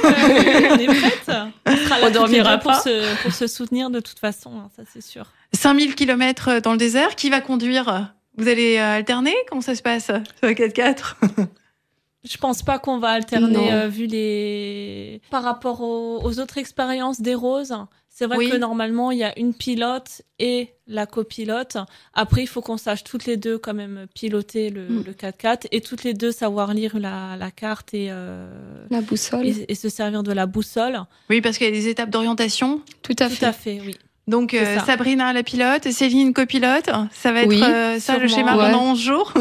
on 0.70 0.78
est 0.78 0.86
prête. 0.86 1.30
On 1.66 1.76
sera 1.76 1.98
là 1.98 2.06
On 2.06 2.10
dormira 2.10 2.58
pour 2.58 2.70
pas. 2.72 2.80
se, 2.80 3.22
pour 3.22 3.32
se 3.32 3.46
soutenir 3.48 3.90
de 3.90 3.98
toute 4.00 4.18
façon, 4.20 4.52
hein, 4.56 4.68
ça 4.76 4.82
c'est 4.92 5.02
sûr. 5.02 5.26
5000 5.52 5.94
km 5.96 6.60
dans 6.60 6.72
le 6.72 6.78
désert. 6.78 7.16
Qui 7.16 7.30
va 7.30 7.40
conduire 7.40 8.12
Vous 8.38 8.48
allez 8.48 8.76
euh, 8.78 8.96
alterner? 8.98 9.34
Comment 9.48 9.60
ça 9.60 9.74
se 9.74 9.82
passe? 9.82 10.06
Sur 10.06 10.14
le 10.48 10.52
4x4 10.52 11.16
Je 12.24 12.36
pense 12.36 12.62
pas 12.62 12.78
qu'on 12.78 12.98
va 12.98 13.08
alterner 13.10 13.72
euh, 13.72 13.88
vu 13.88 14.06
les 14.06 15.20
par 15.30 15.42
rapport 15.42 15.80
aux, 15.80 16.20
aux 16.24 16.40
autres 16.40 16.58
expériences 16.58 17.20
des 17.20 17.34
roses. 17.34 17.74
C'est 18.08 18.26
vrai 18.26 18.36
Oui. 18.38 18.50
que 18.50 18.56
normalement 18.56 19.12
il 19.12 19.18
y 19.18 19.24
a 19.24 19.38
une 19.38 19.54
pilote 19.54 20.22
et 20.40 20.70
la 20.88 21.06
copilote. 21.06 21.76
Après 22.14 22.42
il 22.42 22.48
faut 22.48 22.60
qu'on 22.60 22.76
sache 22.76 23.04
toutes 23.04 23.26
les 23.26 23.36
deux 23.36 23.56
quand 23.58 23.74
même 23.74 24.06
piloter 24.14 24.70
le, 24.70 24.88
Mm. 24.88 25.04
le 25.06 25.12
4x4 25.12 25.68
et 25.70 25.80
toutes 25.80 26.02
les 26.02 26.14
deux 26.14 26.32
savoir 26.32 26.74
lire 26.74 26.98
la, 26.98 27.36
la 27.38 27.50
carte 27.52 27.94
et, 27.94 28.08
euh, 28.10 28.50
La 28.90 29.00
boussole. 29.00 29.46
et, 29.46 29.66
et 29.68 29.74
se 29.76 29.88
servir 29.88 30.24
de 30.24 30.32
la 30.32 30.46
boussole. 30.46 31.00
Oui, 31.30 31.40
parce 31.40 31.56
qu'il 31.58 31.66
y 31.68 31.70
a 31.70 31.72
des 31.72 31.86
étapes 31.88 32.10
d'orientation. 32.10 32.82
Tout 33.02 33.14
à 33.20 33.28
Tout 33.28 33.36
fait. 33.36 33.46
à 33.46 33.52
fait, 33.52 33.80
oui. 33.86 33.96
Donc 34.28 34.52
euh, 34.54 34.78
ça. 34.78 34.84
Sabrina 34.84 35.32
la 35.32 35.42
pilote, 35.42 35.90
Céline 35.90 36.32
copilote. 36.34 36.90
Ça 37.12 37.32
va 37.32 37.40
être 37.40 37.48
Oui, 37.48 37.62
euh, 37.62 37.98
ça 37.98 38.18
le 38.18 38.28
schéma 38.28 38.56
Ouais. 38.56 38.70
pendant 38.70 38.90
11 38.92 39.00
jours. 39.00 39.32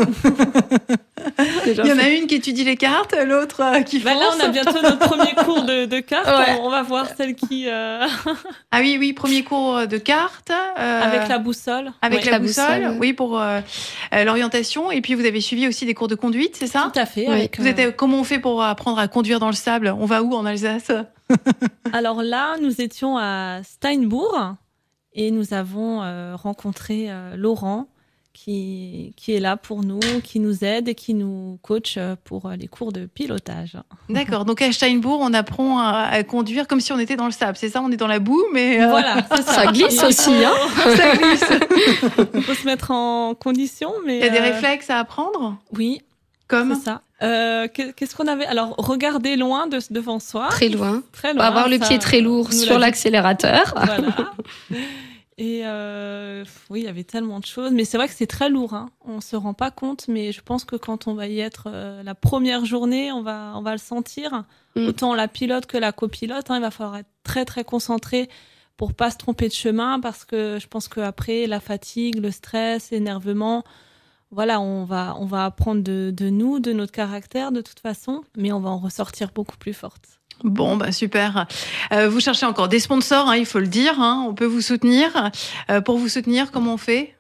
Il 1.66 1.86
y 1.86 1.92
en 1.92 1.98
a 2.00 2.08
une 2.10 2.26
qui 2.28 2.36
étudie 2.36 2.64
les 2.64 2.78
cartes, 2.78 3.14
l'autre 3.26 3.62
euh, 3.62 3.82
qui 3.82 4.00
Bah 4.00 4.14
là 4.14 4.30
on 4.38 4.44
a 4.46 4.48
bientôt 4.48 4.82
notre 4.82 4.98
premier 5.00 5.34
cours 5.44 5.64
de, 5.64 5.86
de 5.86 6.00
cartes. 6.00 6.26
Ouais. 6.28 6.58
On, 6.62 6.68
on 6.68 6.70
va 6.70 6.84
voir 6.84 7.06
celle 7.18 7.36
qui 7.36 7.66
euh, 7.68 8.06
Ah 8.72 8.80
oui, 8.80 8.96
oui, 9.00 9.12
premier 9.14 9.44
cours 9.44 9.86
de 9.88 9.98
cartes. 9.98 10.52
euh, 10.80 11.02
avec 11.04 11.28
la 11.28 11.38
boussole. 11.40 11.92
Avec 12.02 12.20
Ouais. 12.20 12.26
la, 12.26 12.32
la 12.32 12.40
boussole, 12.40 12.82
boussole. 12.84 12.98
oui, 13.00 13.14
pour 13.14 13.42
l'orientation. 14.14 14.92
Et 14.92 15.02
puis 15.02 15.16
vous 15.16 15.26
avez 15.26 15.42
suivi 15.42 15.68
aussi 15.68 15.86
des 15.86 15.94
cours 15.94 16.08
de 16.08 16.16
conduite, 16.16 16.56
c'est 16.58 16.68
ça? 16.68 16.90
Tout 16.94 17.00
à 17.00 17.06
fait. 17.06 17.26
Oui. 17.28 17.34
avec, 17.34 17.60
Vous 17.60 17.68
euh, 17.68 17.72
êtes, 17.76 17.96
comment 17.96 18.20
on 18.20 18.24
fait 18.24 18.40
pour 18.40 18.64
apprendre 18.64 19.00
à 19.00 19.08
conduire 19.08 19.40
dans 19.40 19.48
le 19.48 19.54
sable? 19.54 19.94
On 20.00 20.06
va 20.06 20.24
où 20.24 20.34
en 20.34 20.46
Alsace? 20.46 20.92
Alors 21.94 22.24
là, 22.24 22.56
nous 22.62 22.82
étions 22.82 23.18
à 23.18 23.60
Steinbourg 23.64 24.56
et 25.18 25.32
nous 25.32 25.54
avons 25.54 26.02
euh, 26.04 26.36
rencontré 26.36 27.08
euh, 27.10 27.36
Laurent 27.36 27.88
qui, 28.34 29.14
qui 29.18 29.34
est 29.34 29.40
là 29.40 29.58
pour 29.58 29.82
nous, 29.84 30.00
qui 30.24 30.40
nous 30.40 30.64
aide 30.64 30.88
et 30.88 30.94
qui 30.94 31.16
nous 31.16 31.58
coach 31.64 31.96
euh, 31.98 32.16
pour 32.24 32.52
les 32.52 32.68
cours 32.68 32.94
de 32.94 33.08
pilotage. 33.08 33.78
D'accord. 34.10 34.46
Donc 34.46 34.62
à 34.62 34.72
Steinbourg, 34.72 35.20
on 35.24 35.34
apprend 35.34 35.80
à, 35.80 36.04
à 36.12 36.24
conduire 36.24 36.68
comme 36.68 36.80
si 36.80 36.94
on 36.94 37.00
était 37.00 37.16
dans 37.16 37.26
le 37.26 37.32
sable. 37.32 37.58
C'est 37.58 37.70
ça 37.70 37.82
On 37.82 37.92
est 37.92 37.98
dans 37.98 38.06
la 38.08 38.20
boue, 38.20 38.44
mais 38.54 38.80
euh, 38.84 38.90
Voilà, 38.90 39.26
ça. 39.30 39.42
Ça 39.42 39.66
glisse 39.72 40.04
aussi, 40.04 40.32
hein. 40.46 40.54
ça 40.96 41.16
glisse. 41.16 41.46
Il 42.36 42.44
faut 42.44 42.54
se 42.54 42.66
mettre 42.66 42.92
en 42.92 43.34
condition, 43.34 43.92
mais 44.06 44.20
Il 44.20 44.24
y 44.24 44.28
a 44.28 44.30
des 44.30 44.40
réflexes 44.40 44.92
à 44.92 45.00
apprendre, 45.00 45.58
Oui, 45.76 46.02
comme? 46.48 46.76
Ça. 46.76 47.02
Euh, 47.24 47.68
qu'est- 47.74 47.94
Qu'est-ce 47.94 48.16
qu'on 48.16 48.28
avait? 48.28 48.46
Alors, 48.46 48.76
regarder 48.78 49.36
loin 49.36 49.68
de, 49.68 49.80
devant 49.90 50.20
soi, 50.20 50.48
Très 50.50 50.70
loin. 50.70 51.02
très 51.12 51.32
On 51.32 51.34
loin. 51.34 51.42
va 51.44 51.48
avoir 51.48 51.68
le 51.70 51.80
pied 51.80 51.98
très 52.00 52.22
lourd 52.22 52.54
sur 52.54 52.78
l'accélérateur. 52.80 53.74
Voilà. 53.76 54.10
Et 55.40 55.62
euh, 55.66 56.44
oui, 56.72 56.80
il 56.80 56.86
y 56.86 56.90
avait 56.90 57.04
tellement 57.04 57.40
de 57.40 57.46
choses, 57.46 57.72
mais 57.72 57.86
c'est 57.86 57.98
vrai 57.98 58.08
que 58.08 58.14
c'est 58.16 58.26
très 58.26 58.50
lourd. 58.50 58.74
Hein. 58.74 58.90
On 59.06 59.22
se 59.22 59.36
rend 59.36 59.54
pas 59.54 59.70
compte, 59.70 60.08
mais 60.08 60.32
je 60.32 60.42
pense 60.42 60.66
que 60.66 60.76
quand 60.76 61.08
on 61.08 61.14
va 61.14 61.28
y 61.28 61.40
être 61.40 61.66
euh, 61.68 62.02
la 62.02 62.16
première 62.16 62.66
journée, 62.66 63.12
on 63.12 63.22
va 63.22 63.54
on 63.56 63.62
va 63.62 63.74
le 63.74 63.78
sentir. 63.78 64.46
Mm. 64.76 64.88
Autant 64.88 65.14
la 65.14 65.28
pilote 65.28 65.68
que 65.68 65.78
la 65.78 65.92
copilote, 65.92 66.50
hein, 66.50 66.56
il 66.56 66.62
va 66.62 66.72
falloir 66.72 66.98
être 66.98 67.10
très 67.24 67.46
très 67.46 67.64
concentré 67.64 68.30
pour 68.78 68.96
pas 68.96 69.12
se 69.12 69.18
tromper 69.18 69.48
de 69.48 69.54
chemin, 69.54 70.00
parce 70.00 70.26
que 70.26 70.58
je 70.60 70.66
pense 70.68 70.88
que 70.88 71.02
après 71.02 71.46
la 71.46 71.60
fatigue, 71.60 72.20
le 72.20 72.32
stress, 72.32 72.90
l'énervement, 72.90 73.64
voilà, 74.32 74.60
on 74.60 74.86
va 74.86 75.16
on 75.20 75.26
va 75.26 75.46
apprendre 75.46 75.82
de, 75.82 76.12
de 76.16 76.30
nous, 76.30 76.60
de 76.60 76.74
notre 76.74 76.92
caractère 76.92 77.52
de 77.52 77.62
toute 77.62 77.80
façon, 77.80 78.24
mais 78.36 78.52
on 78.52 78.60
va 78.60 78.70
en 78.70 78.78
ressortir 78.78 79.30
beaucoup 79.34 79.58
plus 79.58 79.74
forte. 79.74 80.20
Bon, 80.44 80.78
bah 80.78 80.92
super. 80.92 81.48
Euh, 81.92 82.10
vous 82.10 82.20
cherchez 82.20 82.46
encore 82.46 82.68
des 82.68 82.80
sponsors, 82.80 83.28
hein, 83.30 83.38
il 83.38 83.46
faut 83.46 83.60
le 83.60 83.68
dire. 83.68 84.00
hein, 84.00 84.24
on 84.28 84.36
peut 84.36 84.46
vous 84.46 84.62
soutenir. 84.62 85.32
Euh, 85.72 85.82
pour 85.82 85.98
vous 85.98 86.10
soutenir, 86.10 86.52
comment 86.52 86.76
on 86.76 86.78
fait? 86.78 87.16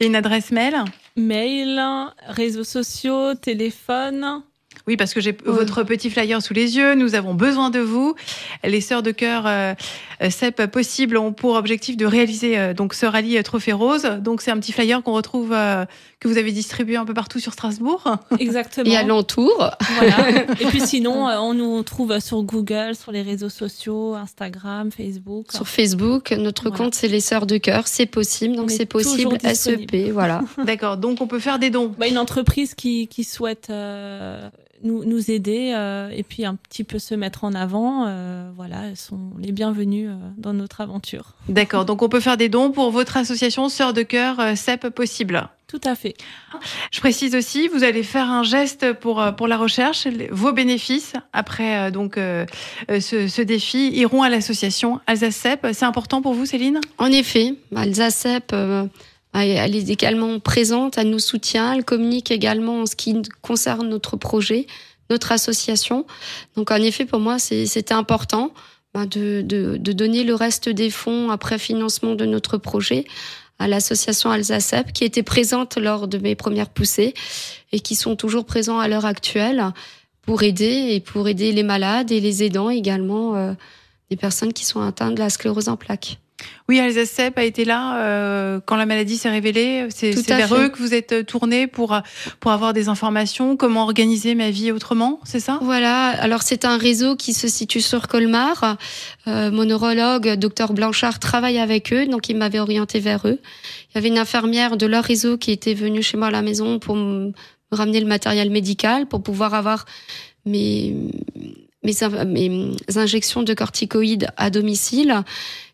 Il 0.00 0.04
y 0.04 0.06
a 0.06 0.08
une 0.08 0.16
adresse 0.16 0.50
mail? 0.50 0.82
Mail, 1.16 1.80
réseaux 2.26 2.64
sociaux, 2.64 3.34
téléphone. 3.34 4.42
Oui, 4.88 4.96
parce 4.96 5.14
que 5.14 5.20
j'ai 5.20 5.36
votre 5.44 5.84
petit 5.84 6.10
flyer 6.10 6.42
sous 6.42 6.54
les 6.54 6.76
yeux. 6.76 6.94
Nous 6.96 7.14
avons 7.14 7.34
besoin 7.34 7.70
de 7.70 7.78
vous. 7.78 8.16
Les 8.64 8.80
Sœurs 8.80 9.04
de 9.04 9.12
Cœur 9.12 9.44
euh, 9.46 9.74
CEP 10.28 10.66
Possible 10.66 11.16
ont 11.18 11.32
pour 11.32 11.54
objectif 11.54 11.96
de 11.96 12.06
réaliser 12.06 12.58
euh, 12.58 12.74
donc 12.74 12.94
ce 12.94 13.06
rallye 13.06 13.40
Trophée 13.44 13.72
Rose. 13.72 14.04
Donc 14.20 14.40
c'est 14.40 14.50
un 14.50 14.58
petit 14.58 14.72
flyer 14.72 15.02
qu'on 15.04 15.12
retrouve, 15.12 15.52
euh, 15.52 15.84
que 16.22 16.28
vous 16.28 16.38
avez 16.38 16.52
distribué 16.52 16.94
un 16.96 17.04
peu 17.04 17.14
partout 17.14 17.40
sur 17.40 17.52
Strasbourg. 17.52 18.04
Exactement. 18.38 18.88
Et 18.88 18.96
alentour. 18.96 19.70
Voilà. 19.96 20.42
Et 20.60 20.66
puis 20.66 20.80
sinon, 20.80 21.28
euh, 21.28 21.36
on 21.38 21.52
nous 21.52 21.82
trouve 21.82 22.18
sur 22.20 22.42
Google, 22.44 22.94
sur 22.94 23.10
les 23.10 23.22
réseaux 23.22 23.48
sociaux, 23.48 24.14
Instagram, 24.14 24.92
Facebook. 24.92 25.50
Sur 25.50 25.66
Facebook, 25.66 26.30
notre 26.30 26.68
Voilà. 26.68 26.76
compte 26.84 26.94
c'est 26.94 27.08
les 27.08 27.18
Sœurs 27.20 27.46
de 27.46 27.56
Cœur, 27.56 27.88
c'est 27.88 28.06
possible, 28.06 28.54
donc 28.54 28.66
On 28.66 28.68
est 28.68 28.76
c'est 28.76 28.86
possible. 28.86 29.36
SEP, 29.52 30.10
voilà. 30.12 30.42
D'accord. 30.64 30.96
Donc 30.96 31.20
on 31.20 31.26
peut 31.26 31.40
faire 31.40 31.58
des 31.58 31.70
dons. 31.70 31.92
Bah, 31.98 32.06
une 32.06 32.18
entreprise 32.18 32.74
qui, 32.74 33.08
qui 33.08 33.24
souhaite 33.24 33.68
euh, 33.70 34.48
nous, 34.84 35.04
nous 35.04 35.30
aider 35.30 35.72
euh, 35.74 36.08
et 36.10 36.22
puis 36.22 36.44
un 36.44 36.54
petit 36.54 36.84
peu 36.84 36.98
se 36.98 37.14
mettre 37.14 37.44
en 37.44 37.54
avant, 37.54 38.06
euh, 38.06 38.50
voilà, 38.54 38.86
elles 38.88 38.96
sont 38.96 39.18
les 39.38 39.52
bienvenues 39.52 40.08
euh, 40.08 40.14
dans 40.38 40.52
notre 40.52 40.80
aventure. 40.80 41.32
D'accord. 41.48 41.84
Donc 41.84 42.02
on 42.02 42.08
peut 42.08 42.20
faire 42.20 42.36
des 42.36 42.48
dons 42.48 42.70
pour 42.70 42.90
votre 42.90 43.16
association 43.16 43.68
Sœurs 43.68 43.92
de 43.92 44.02
Cœur 44.02 44.38
euh, 44.40 44.54
CEP 44.54 44.88
Possible. 44.90 45.48
Tout 45.72 45.80
à 45.88 45.94
fait. 45.94 46.14
Je 46.92 47.00
précise 47.00 47.34
aussi, 47.34 47.66
vous 47.68 47.82
allez 47.82 48.02
faire 48.02 48.30
un 48.30 48.42
geste 48.42 48.92
pour 48.92 49.22
euh, 49.22 49.32
pour 49.32 49.48
la 49.48 49.56
recherche. 49.56 50.06
Vos 50.30 50.52
bénéfices 50.52 51.14
après 51.32 51.78
euh, 51.78 51.90
donc 51.90 52.18
euh, 52.18 52.44
ce, 53.00 53.26
ce 53.26 53.40
défi 53.40 53.88
iront 53.92 54.22
à 54.22 54.28
l'association 54.28 55.00
Alsace 55.06 55.34
CEP. 55.36 55.66
C'est 55.72 55.86
important 55.86 56.20
pour 56.20 56.34
vous, 56.34 56.44
Céline? 56.44 56.78
En 56.98 57.06
effet, 57.06 57.54
Alsacep, 57.74 58.52
euh, 58.52 58.84
elle 59.32 59.74
est 59.74 59.88
également 59.88 60.38
présente, 60.40 60.98
elle 60.98 61.08
nous 61.08 61.18
soutient, 61.18 61.72
elle 61.72 61.86
communique 61.86 62.30
également 62.30 62.80
en 62.82 62.86
ce 62.86 62.94
qui 62.94 63.16
concerne 63.40 63.88
notre 63.88 64.18
projet, 64.18 64.66
notre 65.08 65.32
association. 65.32 66.04
Donc 66.54 66.70
en 66.70 66.76
effet, 66.82 67.06
pour 67.06 67.20
moi, 67.20 67.38
c'est- 67.38 67.64
c'était 67.64 67.94
important 67.94 68.52
de, 68.94 69.40
de, 69.40 69.78
de 69.78 69.92
donner 69.92 70.22
le 70.22 70.34
reste 70.34 70.68
des 70.68 70.90
fonds 70.90 71.30
après 71.30 71.58
financement 71.58 72.14
de 72.14 72.26
notre 72.26 72.58
projet 72.58 73.06
à 73.62 73.68
l'association 73.68 74.30
Alsacep, 74.30 74.92
qui 74.92 75.04
était 75.04 75.22
présente 75.22 75.78
lors 75.78 76.08
de 76.08 76.18
mes 76.18 76.34
premières 76.34 76.68
poussées 76.68 77.14
et 77.70 77.78
qui 77.78 77.94
sont 77.94 78.16
toujours 78.16 78.44
présents 78.44 78.80
à 78.80 78.88
l'heure 78.88 79.06
actuelle 79.06 79.64
pour 80.22 80.42
aider 80.42 80.88
et 80.90 80.98
pour 80.98 81.28
aider 81.28 81.52
les 81.52 81.62
malades 81.62 82.10
et 82.10 82.18
les 82.18 82.42
aidants 82.42 82.70
également, 82.70 83.36
euh, 83.36 83.52
des 84.10 84.16
personnes 84.16 84.52
qui 84.52 84.64
sont 84.64 84.80
atteintes 84.80 85.14
de 85.14 85.20
la 85.20 85.30
sclérose 85.30 85.68
en 85.68 85.76
plaques. 85.76 86.18
Oui, 86.68 86.80
Alsace 86.80 87.20
a 87.36 87.44
été 87.44 87.64
là 87.64 87.98
euh, 87.98 88.60
quand 88.64 88.76
la 88.76 88.86
maladie 88.86 89.16
s'est 89.16 89.30
révélée. 89.30 89.88
C'est 89.90 90.12
vers 90.28 90.48
fait. 90.48 90.54
eux 90.54 90.68
que 90.68 90.78
vous 90.78 90.94
êtes 90.94 91.26
tourné 91.26 91.66
pour 91.66 91.92
euh, 91.94 92.00
pour 92.40 92.50
avoir 92.50 92.72
des 92.72 92.88
informations. 92.88 93.56
Comment 93.56 93.84
organiser 93.84 94.34
ma 94.34 94.50
vie 94.50 94.72
autrement, 94.72 95.20
c'est 95.24 95.40
ça? 95.40 95.58
Voilà, 95.62 96.08
alors 96.08 96.42
c'est 96.42 96.64
un 96.64 96.76
réseau 96.76 97.16
qui 97.16 97.32
se 97.32 97.48
situe 97.48 97.80
sur 97.80 98.08
Colmar. 98.08 98.76
Euh, 99.26 99.50
mon 99.50 99.64
neurologue, 99.64 100.34
docteur 100.34 100.72
Blanchard, 100.72 101.18
travaille 101.18 101.58
avec 101.58 101.92
eux, 101.92 102.06
donc 102.06 102.28
il 102.28 102.36
m'avait 102.36 102.60
orienté 102.60 103.00
vers 103.00 103.26
eux. 103.26 103.38
Il 103.90 103.94
y 103.96 103.98
avait 103.98 104.08
une 104.08 104.18
infirmière 104.18 104.76
de 104.76 104.86
leur 104.86 105.04
réseau 105.04 105.36
qui 105.36 105.52
était 105.52 105.74
venue 105.74 106.02
chez 106.02 106.16
moi 106.16 106.28
à 106.28 106.30
la 106.30 106.42
maison 106.42 106.78
pour 106.78 106.96
me 106.96 107.32
me 107.72 107.76
ramener 107.76 108.00
le 108.00 108.06
matériel 108.06 108.50
médical, 108.50 109.06
pour 109.06 109.22
pouvoir 109.22 109.54
avoir 109.54 109.86
mes, 110.44 110.94
mes 111.82 112.76
injections 112.96 113.42
de 113.42 113.54
corticoïdes 113.54 114.28
à 114.36 114.50
domicile. 114.50 115.24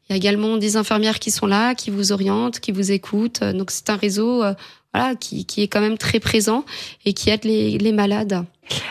Il 0.08 0.12
y 0.12 0.14
a 0.14 0.16
également 0.16 0.56
des 0.56 0.76
infirmières 0.76 1.18
qui 1.18 1.30
sont 1.30 1.46
là, 1.46 1.74
qui 1.74 1.90
vous 1.90 2.12
orientent, 2.12 2.60
qui 2.60 2.72
vous 2.72 2.92
écoutent. 2.92 3.42
Donc 3.42 3.70
c'est 3.70 3.90
un 3.90 3.96
réseau 3.96 4.42
euh, 4.42 4.54
voilà, 4.94 5.14
qui, 5.14 5.44
qui 5.44 5.62
est 5.62 5.68
quand 5.68 5.80
même 5.82 5.98
très 5.98 6.18
présent 6.18 6.64
et 7.04 7.12
qui 7.12 7.28
aide 7.30 7.44
les, 7.44 7.76
les 7.76 7.92
malades. 7.92 8.44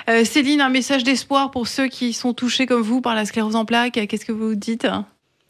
Euh, 0.09 0.23
Céline, 0.23 0.61
un 0.61 0.69
message 0.69 1.03
d'espoir 1.03 1.49
pour 1.51 1.67
ceux 1.67 1.87
qui 1.87 2.13
sont 2.13 2.33
touchés 2.33 2.65
comme 2.67 2.81
vous 2.81 3.01
par 3.01 3.15
la 3.15 3.25
sclérose 3.25 3.55
en 3.55 3.65
plaques. 3.65 3.93
Qu'est-ce 4.07 4.25
que 4.25 4.31
vous 4.31 4.53
dites? 4.55 4.87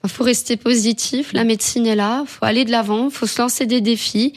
Il 0.04 0.10
faut 0.10 0.24
rester 0.24 0.56
positif, 0.56 1.34
la 1.34 1.44
médecine 1.44 1.86
est 1.86 1.96
là, 1.96 2.24
faut 2.26 2.46
aller 2.46 2.64
de 2.64 2.72
l'avant, 2.72 3.10
faut 3.10 3.28
se 3.28 3.42
lancer 3.42 3.66
des 3.66 3.82
défis 3.82 4.32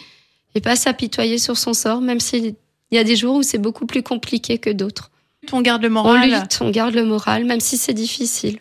et 0.57 0.61
pas 0.61 0.75
s'apitoyer 0.75 1.39
sur 1.39 1.57
son 1.57 1.75
sort, 1.75 2.01
même 2.01 2.19
s'il 2.19 2.55
y 2.91 2.99
a 2.99 3.05
des 3.05 3.15
jours 3.15 3.37
où 3.37 3.43
c'est 3.45 3.59
beaucoup 3.59 3.87
plus 3.87 4.03
compliqué 4.03 4.59
que 4.59 4.71
d'autres. 4.71 5.11
On 5.53 5.61
garde 5.61 5.83
le 5.83 5.89
On 5.89 5.93
moral. 5.93 6.31
lutte, 6.31 6.59
on 6.61 6.71
garde 6.71 6.95
le 6.95 7.05
moral, 7.05 7.45
même 7.45 7.61
si 7.61 7.77
c'est 7.77 7.95
difficile. 7.95 8.59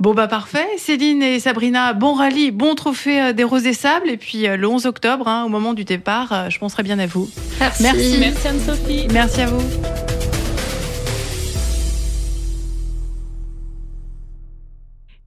Bon 0.00 0.14
bah 0.14 0.28
parfait. 0.28 0.66
Céline 0.78 1.22
et 1.22 1.40
Sabrina, 1.40 1.92
bon 1.92 2.14
rallye, 2.14 2.50
bon 2.50 2.74
trophée 2.74 3.20
euh, 3.20 3.32
des 3.32 3.44
Roses 3.44 3.62
des 3.62 3.72
Sables. 3.72 4.10
Et 4.10 4.16
puis 4.16 4.46
euh, 4.46 4.56
le 4.56 4.66
11 4.66 4.86
octobre, 4.86 5.28
hein, 5.28 5.44
au 5.44 5.48
moment 5.48 5.74
du 5.74 5.84
départ, 5.84 6.32
euh, 6.32 6.50
je 6.50 6.58
penserai 6.58 6.82
bien 6.82 6.98
à 6.98 7.06
vous. 7.06 7.30
Merci. 7.60 7.82
Merci. 7.82 8.16
Merci 8.18 8.48
Anne-Sophie. 8.48 9.06
Merci 9.12 9.40
à 9.42 9.46
vous. 9.46 9.62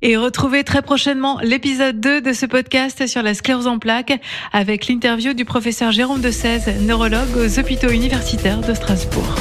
Et 0.03 0.15
retrouvez 0.15 0.63
très 0.63 0.83
prochainement 0.83 1.39
l'épisode 1.41 1.99
2 1.99 2.21
de 2.21 2.31
ce 2.31 2.45
podcast 2.45 3.07
sur 3.07 3.23
la 3.23 3.33
sclérose 3.33 3.65
en 3.65 3.79
plaques 3.79 4.13
avec 4.53 4.87
l'interview 4.87 5.33
du 5.33 5.43
professeur 5.43 5.91
Jérôme 5.91 6.21
de 6.21 6.29
16, 6.29 6.81
neurologue 6.81 7.35
aux 7.35 7.59
hôpitaux 7.59 7.89
universitaires 7.89 8.61
de 8.61 8.75
Strasbourg. 8.75 9.35